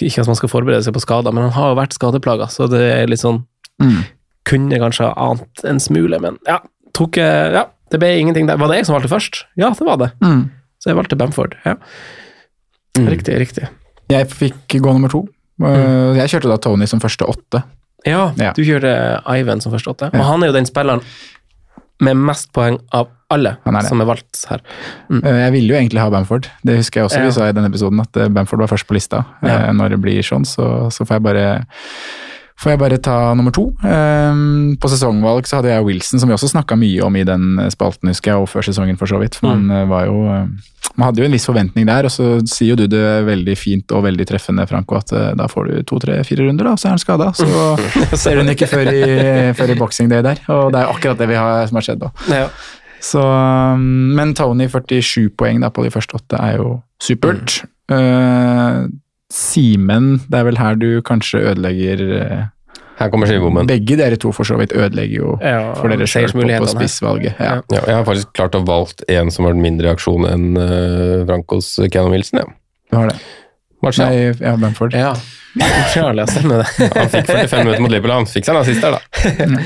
[0.00, 2.68] Ikke at man skal forberede seg på skader, men han har jo vært skadeplaga, så
[2.70, 3.44] det er litt sånn
[3.80, 4.02] Mm.
[4.44, 6.58] Kunne kanskje ha ant en smule, men ja.
[6.92, 8.58] Tok eh, Ja, det ble ingenting der.
[8.60, 9.38] Var det jeg som valgte først?
[9.56, 10.10] Ja, det var det.
[10.20, 10.50] Mm.
[10.82, 11.54] Så jeg valgte Bamford.
[11.64, 11.78] Ja.
[12.98, 13.68] Riktig, riktig.
[14.10, 15.22] Jeg fikk gå nummer to.
[15.62, 17.62] Uh, Jeg kjørte da Tony som første åtte.
[18.06, 18.52] Ja, Ja.
[18.56, 18.94] du kjørte
[19.28, 20.10] Ivan som første åtte.
[20.14, 21.02] Og han er jo den spilleren
[22.00, 24.62] med mest poeng av alle er som er valgt her.
[25.10, 25.20] Mm.
[25.22, 26.48] Jeg ville jo egentlig ha Bamford.
[26.66, 28.96] Det husker jeg også vi sa i den episoden, at uh, Bamford var først på
[28.96, 29.22] lista.
[29.44, 31.44] Uh, Når det blir sånn, så, så får jeg bare
[32.60, 33.70] Får jeg bare ta nummer to.
[33.80, 37.54] Um, på sesongvalg så hadde jeg Wilson, som vi også snakka mye om i den
[37.72, 39.38] spalten, husker jeg, og før sesongen for så vidt.
[39.40, 39.62] For Mm.
[39.64, 40.44] man uh, var jo uh,
[40.98, 43.92] Man hadde jo en viss forventning der, og så sier jo du det veldig fint
[43.94, 46.88] og veldig treffende, Franco, at uh, da får du to, tre, fire runder, da, så
[46.90, 47.30] er han skada.
[47.32, 47.46] Så
[48.24, 49.00] ser hun ikke før i,
[49.56, 50.42] før i boxing day der.
[50.50, 52.10] Og det er jo akkurat det vi har, som har skjedd, da.
[52.28, 52.48] Ja.
[53.00, 57.62] Så, um, men Tony 47 poeng da på de første åtte er jo supert.
[57.88, 58.90] Uh,
[59.30, 62.38] Simen, det er vel her du kanskje ødelegger uh,
[62.98, 63.68] Her kommer skivebommen.
[63.70, 67.38] Begge dere to for så vidt ødelegger jo Ja, for dere selv på, på spissvalget.
[67.38, 67.60] Ja.
[67.70, 67.84] Ja.
[67.86, 71.76] Jeg har faktisk klart å valgt en som har en mindre aksjon enn uh, Francos
[71.86, 72.42] Keanu Wilson.
[72.42, 72.50] Ja.
[72.90, 73.20] Du har det.
[73.80, 74.10] Martial.
[74.10, 74.94] Nei, ja, Benford.
[74.98, 75.14] Ja.
[75.94, 76.90] Charlie, ja, stemmer det.
[76.94, 79.62] Han fikk 45 minutter mot Liverpool, han fikk seg en assist der, da.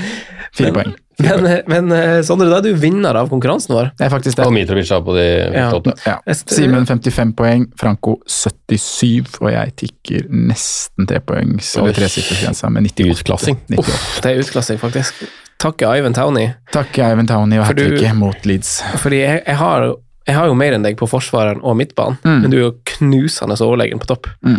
[0.54, 0.92] Fire poeng.
[1.22, 3.92] Men, men eh, Sondre, da er du vinner av konkurransen vår.
[3.98, 4.46] Det er faktisk det.
[4.48, 5.68] Og Mitrovic har på de Ja.
[5.76, 5.94] åtte.
[6.06, 6.16] Ja.
[6.34, 11.96] Simen 55 poeng, Franco 77, og jeg tikker nesten tre poeng, eller Oi.
[12.00, 13.14] tresiffersgrensa med 98.
[13.14, 13.60] Utklassing.
[13.70, 14.20] 98.
[14.24, 15.22] Det er utklassing, faktisk.
[15.62, 16.50] Takke Ivan Towney.
[16.74, 18.80] Takk, Ivan Towney og hat tricket mot Leeds.
[19.00, 19.86] Fordi jeg, jeg, har,
[20.26, 23.54] jeg har jo mer enn deg på forsvareren og midtbanen, men du er jo knusende
[23.62, 24.26] overlegen på topp.
[24.44, 24.58] Mm.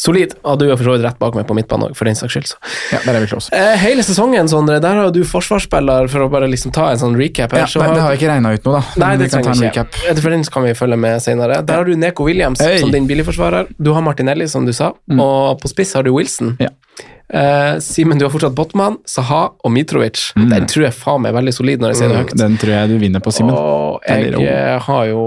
[0.00, 0.32] Solid.
[0.48, 2.32] Og du er for så vidt rett bak meg på midtbanen òg, for den saks
[2.32, 2.46] skyld.
[2.52, 2.56] Så.
[2.92, 3.50] Ja, der er vi close.
[3.52, 7.16] Eh, hele sesongen, Sondre, der har du forsvarsspiller, for å bare liksom ta en sånn
[7.20, 7.64] recap her.
[7.64, 8.82] Ja, så det, har- det har jeg ikke regna ut nå, da.
[9.04, 9.84] Nei, det vi kan ta trenger en vi ikke.
[9.84, 10.16] recap.
[10.16, 11.60] Eh, For den kan vi følge med senere.
[11.66, 12.78] Der har du Neko Williams Øy.
[12.80, 13.68] som din billigforsvarer.
[13.80, 16.56] Du har Martinelli, som du sa, og på spiss har du Wilson.
[16.60, 16.68] Ja.
[17.30, 20.32] Eh, Simen, du har fortsatt Botman, Saha og Mitrovic.
[20.34, 22.32] Den tror jeg faen meg er veldig solid når jeg sier det høyt.
[22.40, 23.54] Den tror jeg du vinner på, Simen.
[23.54, 25.20] Og jeg Eller, eh, har jo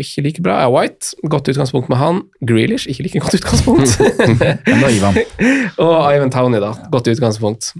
[0.00, 0.60] ikke like bra.
[0.62, 2.22] Jeg er White, godt utgangspunkt med han.
[2.40, 3.98] Grealish, ikke like godt utgangspunkt.
[4.96, 5.20] Ivan.
[5.84, 6.72] og Ivan Towney, da.
[6.90, 7.74] Godt utgangspunkt.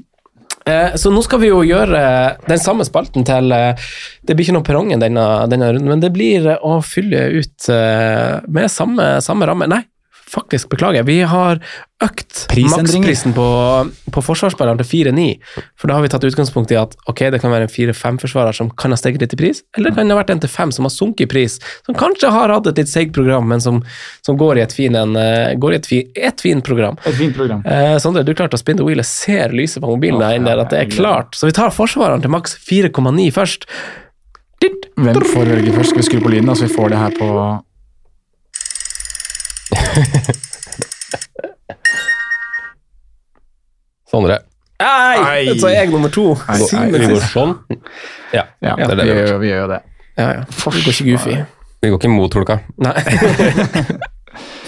[0.68, 2.04] Eh, så nå skal vi jo gjøre
[2.48, 6.52] den samme spalten til Det blir ikke noe perrongen denne, denne runden, men det blir
[6.60, 7.72] å fylle ut
[8.52, 9.68] med samme, samme ramme.
[9.68, 9.82] Nei,
[10.34, 11.06] faktisk, beklager.
[11.06, 11.60] Vi har
[12.02, 13.46] økt maksprisen på,
[14.12, 15.26] på forsvarsspilleren til 4-9.
[15.78, 18.70] For da har vi tatt utgangspunkt i at ok, det kan være en 4-5-forsvarer som
[18.74, 20.88] kan ha steget litt i pris, eller det kan ha vært en til 5 som
[20.88, 23.80] har sunket i pris, som kanskje har hatt et litt seigt program, men som,
[24.26, 26.98] som går i et fin, eh, går i et, fi, et fint program.
[27.06, 27.64] Et fint program.
[27.64, 29.02] Eh, Sondre, du klarte å spinne the wheel.
[29.04, 31.38] Jeg ser lyset på mobilen der inne, at det er jeg klart.
[31.38, 33.68] Så vi tar forsvareren til maks 4,9 først.
[34.94, 35.92] Hvem får velge først?
[35.92, 37.30] Skal vi skru på lyden, så vi får det her på
[44.10, 44.38] Sondre.
[44.82, 45.54] Nei!
[45.58, 46.24] Så er jeg nummer to.
[46.68, 47.52] Simen Vi går sånn.
[48.34, 49.38] Ja, Ja, det er det vi, vi gjør.
[49.42, 49.80] vi gjør det.
[50.18, 50.42] Ja, ja.
[50.48, 50.52] Vi
[50.84, 51.34] går ikke goofy.
[51.84, 52.56] Vi går ikke mot hulka.
[52.84, 52.98] Nei.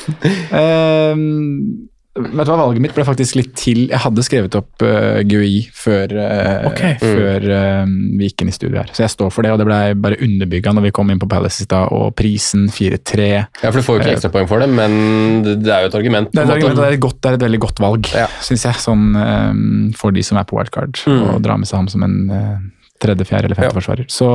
[0.54, 5.20] Ehm, vet du hva, Valget mitt ble faktisk litt til Jeg hadde skrevet opp uh,
[5.26, 6.96] GUI før, uh, okay.
[7.00, 8.90] før uh, vi gikk inn i studio her.
[8.96, 11.28] Så jeg står for det, og det ble bare underbygga når vi kom inn på
[11.30, 13.28] Palace i stad, og prisen 4-3.
[13.28, 14.96] Ja, for Du får jo ikke ekstrapoeng for det, men
[15.46, 16.32] det er jo et argument.
[16.32, 18.30] Det er, et argument, det, er et godt, det er et veldig godt valg, Ja.
[18.44, 21.92] syns jeg, sånn, ehm, for de som er på wildcard, og drar med seg ham
[21.92, 22.56] som en uh,
[23.02, 23.76] tredje, fjerde eller femte Ja.
[23.76, 24.08] forsvarer.
[24.12, 24.30] Så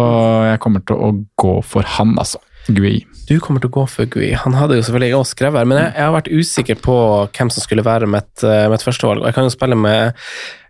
[0.52, 1.12] jeg kommer til å
[1.42, 2.42] gå for han, altså.
[2.70, 3.02] GUI.
[3.32, 4.32] Du kommer til å gå for Gui.
[4.36, 6.96] Han hadde jo selvfølgelig også skrevet her, men jeg, jeg har vært usikker på
[7.32, 9.24] hvem som skulle være mitt, eh, mitt førstevalg.
[9.30, 10.20] Jeg kan jo spille med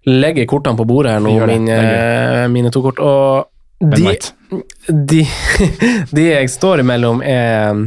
[0.10, 3.02] Legge kortene på bordet her nå, mine, er mine to kort.
[3.02, 3.50] Og
[3.98, 4.14] de,
[5.10, 5.24] de,
[6.18, 7.82] de jeg står imellom, er,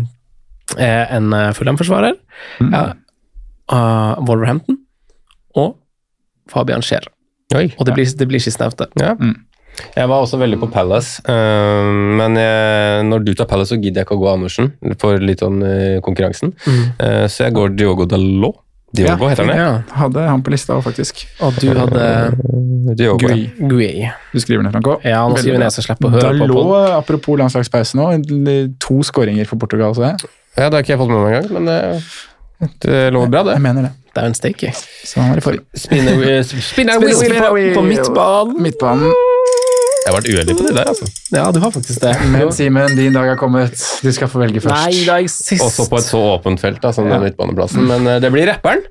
[0.79, 2.21] er en fullhjemforsvarer, Fulham-forsvarer,
[2.61, 2.73] Mm.
[2.75, 2.81] ja,
[3.73, 4.77] uh, Wolverhampton
[5.57, 5.77] og
[6.51, 7.07] Fabian Scheer.
[7.79, 8.89] Og det blir, det blir ikke snaute.
[8.99, 9.15] Ja.
[9.95, 14.03] Jeg var også veldig på Palace, øh, men jeg, når du tar Palace, så gidder
[14.03, 16.55] jeg ikke å gå Andersen for litt om øh, konkurransen.
[16.99, 18.61] Eh, så jeg går Diogo Dalot.
[18.95, 19.57] Diogo heter han det?
[19.59, 19.71] Ja.
[19.99, 21.25] Hadde han på lista òg, faktisk.
[21.43, 22.05] Og du hadde
[22.95, 23.27] Diogo.
[23.27, 23.49] GUI.
[23.59, 23.89] Gui.
[24.31, 25.01] Du skriver ned, Franco.
[25.03, 28.13] Ja, nå skriver jeg ned så slipper å høre på Dalot, apropos landslagspause nå,
[28.83, 30.15] to skåringer for Portugal, så.
[30.55, 31.81] Ja, det har ikke jeg fått med meg engang, men det,
[32.87, 33.59] det lover bra, det.
[33.59, 33.95] Jeg mener det.
[34.15, 34.75] Det er jo en steak jeg.
[35.19, 35.41] Er.
[35.75, 38.61] Spinner, spinner på, på midtbanen.
[38.63, 39.33] Midtbanen.
[40.05, 41.07] Jeg har vært uheldig på det der, altså.
[41.33, 42.11] Ja, du har faktisk det.
[42.29, 43.73] Men Simen, din dag er kommet.
[44.05, 44.77] Du skal få velge først.
[44.85, 45.65] Nei, da jeg sist.
[45.65, 47.15] Også på et så åpent felt da, som Ja.
[47.17, 47.87] den midtbaneplassen.
[47.89, 48.85] Men øh, det blir rapperen.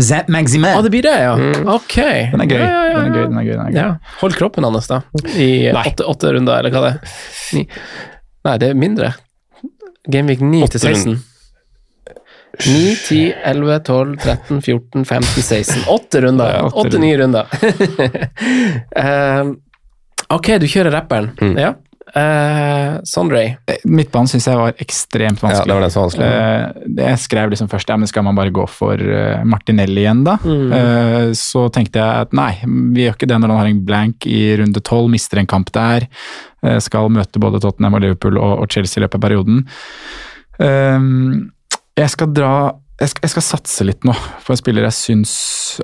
[0.00, 0.70] Zap Maxime.
[0.78, 1.34] Å, det blir det, ja.
[1.74, 1.96] Ok.
[2.32, 2.58] Den er gøy.
[2.62, 3.52] Ja, ja, ja, Den er gøy, den er gøy.
[3.56, 3.78] Den er gøy.
[3.80, 4.16] Ja.
[4.22, 5.02] Hold kroppen hans, da.
[5.34, 7.16] I åtte, åtte runder, eller hva det er.
[7.58, 7.66] Ni.
[8.46, 9.12] Nei, det er mindre.
[10.06, 11.18] Gameweek 9 til 16.
[12.56, 15.82] 9, 10, 11, 12, 13, 14, 15, 16.
[15.92, 16.70] Åtte runder.
[16.72, 17.50] Åtte-ni runder.
[18.96, 19.56] Ehm,
[20.34, 21.32] ok, du kjører rapperen.
[21.40, 21.58] Mm.
[21.60, 21.74] Ja.
[22.06, 23.40] Uh, Sondre.
[23.82, 25.58] Midtbanen syns jeg var ekstremt vanskelig.
[25.58, 26.28] Ja, det var den så vanskelig.
[26.30, 30.22] Uh, jeg skrev liksom først, ja, men skal man bare gå for uh, Martinelli igjen,
[30.24, 30.36] da?
[30.46, 30.70] Mm.
[30.70, 32.52] Uh, så tenkte jeg at nei,
[32.94, 35.74] vi gjør ikke det når han har en blank i runde tolv, mister en kamp
[35.74, 36.06] der.
[36.66, 39.62] eh, skal møte både Tottenham og Liverpool og, og Chelsea i løpet av perioden.
[40.62, 41.08] Eh,
[41.96, 42.52] jeg skal dra
[42.96, 44.14] jeg skal, jeg skal satse litt nå
[44.46, 45.32] på en spiller jeg syns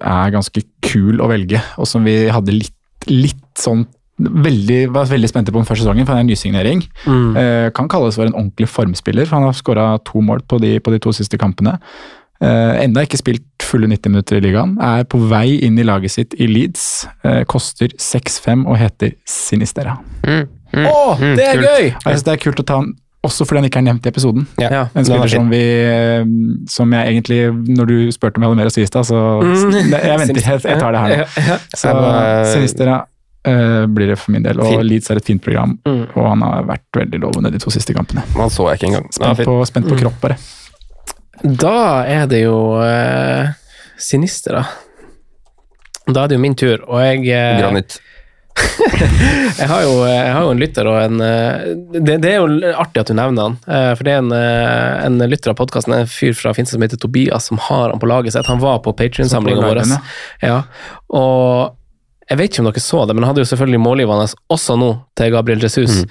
[0.00, 2.78] er ganske kul å velge, og som vi hadde litt,
[3.10, 3.84] litt sånn
[4.22, 6.82] Veldig, var veldig spente på den første sesongen, for han er en nysignering.
[7.06, 7.36] Mm.
[7.36, 10.76] Eh, kan kalles for en ordentlig formspiller, for han har skåra to mål på de,
[10.80, 11.78] på de to siste kampene.
[12.42, 14.74] Eh, enda ikke spilt fulle 90 minutter i ligaen.
[14.82, 17.06] Er på vei inn i laget sitt i Leeds.
[17.24, 19.98] Eh, koster 6-5 og heter Sinistera.
[20.26, 21.68] Å, det er kult.
[21.68, 21.86] gøy!
[21.92, 22.92] Jeg synes Det er kult å ta han
[23.22, 24.46] også fordi han ikke er nevnt i episoden.
[24.58, 24.88] Ja.
[24.96, 26.24] En er spiller som vi eh,
[26.70, 27.38] Som jeg egentlig,
[27.78, 29.92] når du spurte om jeg hadde mer å si i stad, så Mm.
[29.92, 31.16] Jeg venter, jeg, jeg tar det her nå.
[31.38, 31.58] Ja, ja.
[31.78, 31.92] Så
[32.52, 33.02] Sinistera
[33.44, 34.60] eh, blir det for min del.
[34.60, 34.84] Og Fint.
[34.88, 36.04] Leeds er et fint program, Mm.
[36.14, 38.22] og han har vært veldig lovende de to siste kampene.
[38.36, 39.08] Han så jeg ikke engang.
[39.12, 40.36] Spent på, spent på kropp, bare.
[41.42, 43.50] Da er det jo uh,
[43.98, 44.64] Sinister, da.
[46.12, 47.98] Da er det jo min tur, og jeg uh, Granit.
[49.58, 51.70] jeg, har jo, jeg har jo en lytter og en eh,
[52.04, 53.54] det, det er jo artig at du nevner han.
[53.64, 56.84] eh, For det er en, eh, en lytter av podkasten, en fyr fra Finse som
[56.84, 58.46] heter Tobias, som har han på laget sitt.
[58.52, 59.80] Han var på Patrion-samlinga vår.
[60.44, 60.58] Ja.
[61.08, 61.72] Og
[62.32, 64.88] jeg vet ikke om dere så det, men han hadde jo selvfølgelig målgivende også nå
[65.18, 66.02] til Gabriel Jesus.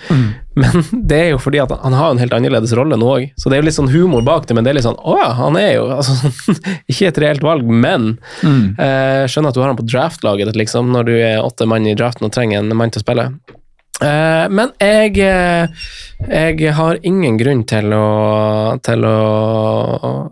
[0.61, 3.25] Men det er jo fordi at han har en helt annerledes rolle nå òg.
[3.39, 5.15] Så det er jo litt sånn humor bak det, men det er litt sånn Å
[5.19, 6.31] ja, han er jo altså,
[6.91, 8.11] Ikke et reelt valg, men
[8.41, 8.75] Mm.
[8.79, 11.85] eh, skjønner at du har han på draftlaget ditt, liksom, når du er åtte mann
[11.87, 13.25] i draften og trenger en mann til å spille.
[14.01, 15.89] Eh, men jeg, eh,
[16.25, 18.05] jeg har ingen grunn til å,
[18.81, 19.17] til å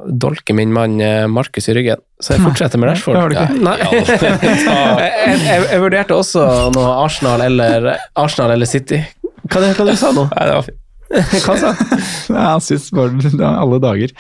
[0.10, 3.16] dolke min mann eh, Markus i ryggen, så jeg fortsetter med Rashford.
[3.16, 3.62] det har du ikke.
[3.62, 3.78] Nei.
[5.06, 6.46] jeg, jeg, jeg vurderte også
[6.76, 9.04] noe Arsenal eller, Arsenal eller City.
[9.46, 10.26] Hva, det, hva du sa nå?
[10.34, 10.86] Nei, det var fint.
[11.42, 11.72] Hva sa
[12.30, 14.12] Ja, han synes bare det er alle dager.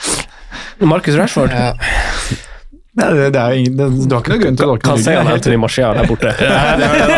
[0.81, 1.53] Markus Rashford?
[2.99, 5.13] Nei, det, er jo ingen, det, du har ikke noen grunn til å Kan si
[5.15, 5.29] han.
[5.31, 6.33] Anthony Marcial der borte.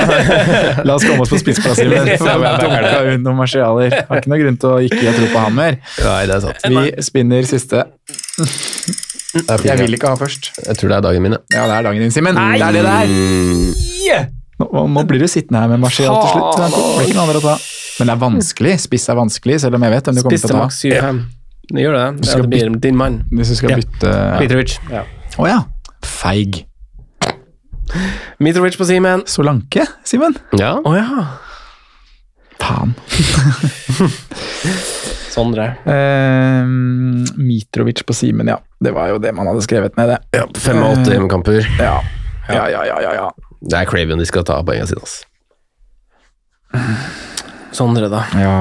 [0.88, 1.90] La oss komme oss på spissplasser.
[1.90, 3.62] Men Ja, får men det er dunka.
[4.12, 5.80] Har ikke noen grunn til å ikke tro på han mer.
[6.06, 6.68] Nei, det er sant.
[6.70, 7.86] Vi spinner siste.
[9.32, 10.52] Jeg vil ikke ha først.
[10.60, 11.44] Jeg tror det er dagen min, ja.
[11.56, 12.38] Ja, det er dagen din, Simen.
[12.38, 14.32] Det er det det er.
[14.62, 16.60] Nå, nå blir du sittende her med Marcial til slutt.
[16.62, 17.56] Det blir ikke noen andre å ta.
[18.00, 18.74] Men det er vanskelig.
[18.86, 20.60] Spiss er vanskelig, selv om jeg vet hvem du kommer til å ta.
[20.66, 21.22] maks 7-5.
[21.72, 22.06] Det gjør det.
[22.28, 23.22] Det blir din mann.
[23.32, 23.78] Hvis du skal Ja.
[23.80, 24.80] bytte Å Mitrovic.
[24.92, 25.04] Ja.
[25.48, 25.60] ja.
[26.06, 26.66] Feig.
[28.40, 29.24] Mitrovic på Simen.
[29.28, 30.36] Solanke, Simen?
[30.58, 30.78] Ja.
[30.86, 31.26] Å ja.
[32.62, 32.94] Faen.
[35.32, 35.66] Sondre.
[35.88, 36.66] Eh,
[37.40, 38.58] Mitrovic på Simen, ja.
[38.84, 40.20] Det var jo det man hadde skrevet ned, det.
[40.40, 40.46] ja.
[40.60, 41.62] Fem av åtte hjemmekamper.
[41.80, 41.98] Ja.
[42.52, 43.28] Ja, ja, ja, ja, ja.
[43.62, 45.02] Det er Craven de skal ta poengene sine.
[45.06, 45.22] ass.
[47.76, 48.22] Sondre, da.
[48.36, 48.56] ja.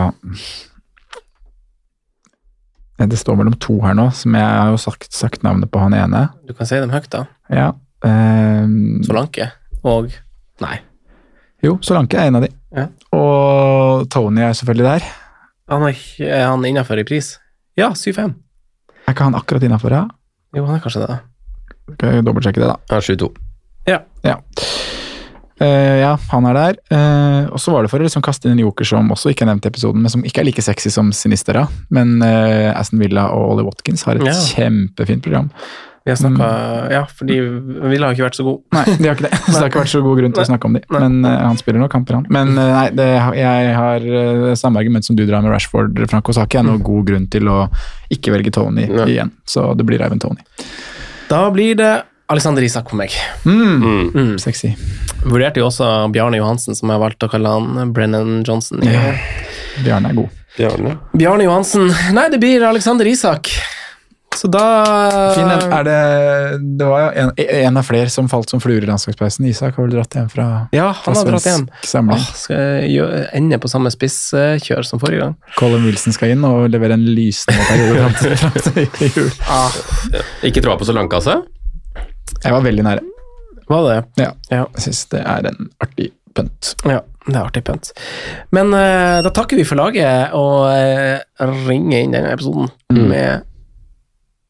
[3.01, 5.81] Eh, Det står mellom to her nå, som jeg har jo sagt, sagt navnet på
[5.81, 6.27] han ene.
[6.47, 7.25] Du kan si dem høyt, da.
[7.51, 7.71] Ja.
[8.05, 9.51] Um, Solanke.
[9.85, 10.13] Og
[10.61, 10.79] Nei.
[11.65, 12.53] jo, Solanke er en av de.
[12.77, 12.87] Ja.
[13.17, 15.09] Og Tony er selvfølgelig der.
[15.71, 17.35] Han er, er han innafor i pris?
[17.79, 18.35] Ja, 7-5.
[19.07, 20.05] Er ikke han akkurat innafor, ja?
[20.57, 21.19] Jo, han er kanskje det, da.
[21.95, 22.77] Skal jeg dobbeltsjekke det, da.
[22.91, 23.31] Ja, 7-2.
[23.89, 24.01] Ja.
[24.27, 24.37] Ja.
[25.61, 26.79] Eh, ja, han er der.
[26.89, 29.45] Uh, og så var det for å liksom kaste inn en joker som også ikke
[29.45, 31.67] er nevnt i episoden, men som ikke er like sexy som Sinistera.
[31.93, 34.33] Men uh, Aston Villa og Ollie Watkins har et Ja.
[34.55, 35.51] kjempefint program.
[36.01, 36.47] Vi har snakka
[36.95, 37.35] Ja, fordi
[37.91, 38.63] Villa har ikke vært så god.
[38.73, 39.37] Nei, de har ikke det.
[39.45, 40.81] Så det har ikke vært så god grunn til å snakke om de.
[40.89, 41.01] Nei.
[41.05, 42.25] Men han spiller nå kamper, han.
[42.33, 44.07] Men nei, det, jeg har
[44.57, 46.33] samme argument som du drar med Rashford, Franco.
[46.33, 47.59] Ikke jeg noen god grunn til å
[48.17, 49.11] ikke velge Tony Nei.
[49.13, 49.35] igjen.
[49.45, 50.41] Så det blir Eivind Tony.
[51.29, 51.93] Da blir det
[52.31, 53.15] Alexander Isak på meg.
[53.45, 54.11] Mm.
[54.15, 54.35] Mm.
[54.39, 54.73] Sexy.
[55.25, 58.83] Vurderte jo også Bjarne Johansen, som jeg valgte å kalle han Brennan Johnson.
[58.87, 59.11] Ja.
[59.85, 60.37] Bjarne er god.
[60.57, 60.97] Bjarne.
[61.15, 63.51] Bjarne Johansen Nei, det blir Alexander Isak.
[64.37, 64.63] Så da
[65.35, 65.95] Fin, er det,
[66.79, 67.31] det var jo en,
[67.67, 69.49] en av flere som falt som fluer i landslagspausen.
[69.51, 71.65] Isak har vel dratt hjem fra, Ja, fra han har dratt hjem.
[71.83, 72.23] samling.
[72.23, 75.35] Åh, skal jeg ende på samme spisskjør som forrige gang?
[75.59, 79.33] Colin Wilson skal inn og levere en lysende periode fram til, jul.
[79.51, 79.81] Ah.
[80.47, 81.41] Ikke troa på Solanke, altså?
[82.45, 83.05] Jeg var veldig nære.
[83.71, 83.99] Var det?
[84.19, 84.31] Ja.
[84.51, 84.65] Ja.
[84.75, 86.75] Jeg syns det er en artig pønt.
[86.87, 87.93] Ja, det er artig pønt.
[88.55, 93.47] Men uh, da takker vi for laget og uh, ringer inn denne episoden med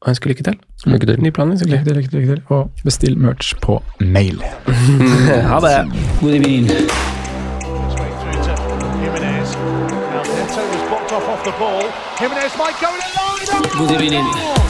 [0.00, 0.56] og ønsker lykke til.
[0.88, 1.20] Lykke til.
[1.20, 1.76] Ny planleggingslykke.
[1.76, 2.42] Lykke til, lykke til, lykke til.
[2.48, 4.40] Og bestill merch på mail.
[5.50, 5.76] Ha det.
[7.90, 8.88] Straight through to
[13.92, 14.69] Jimenez.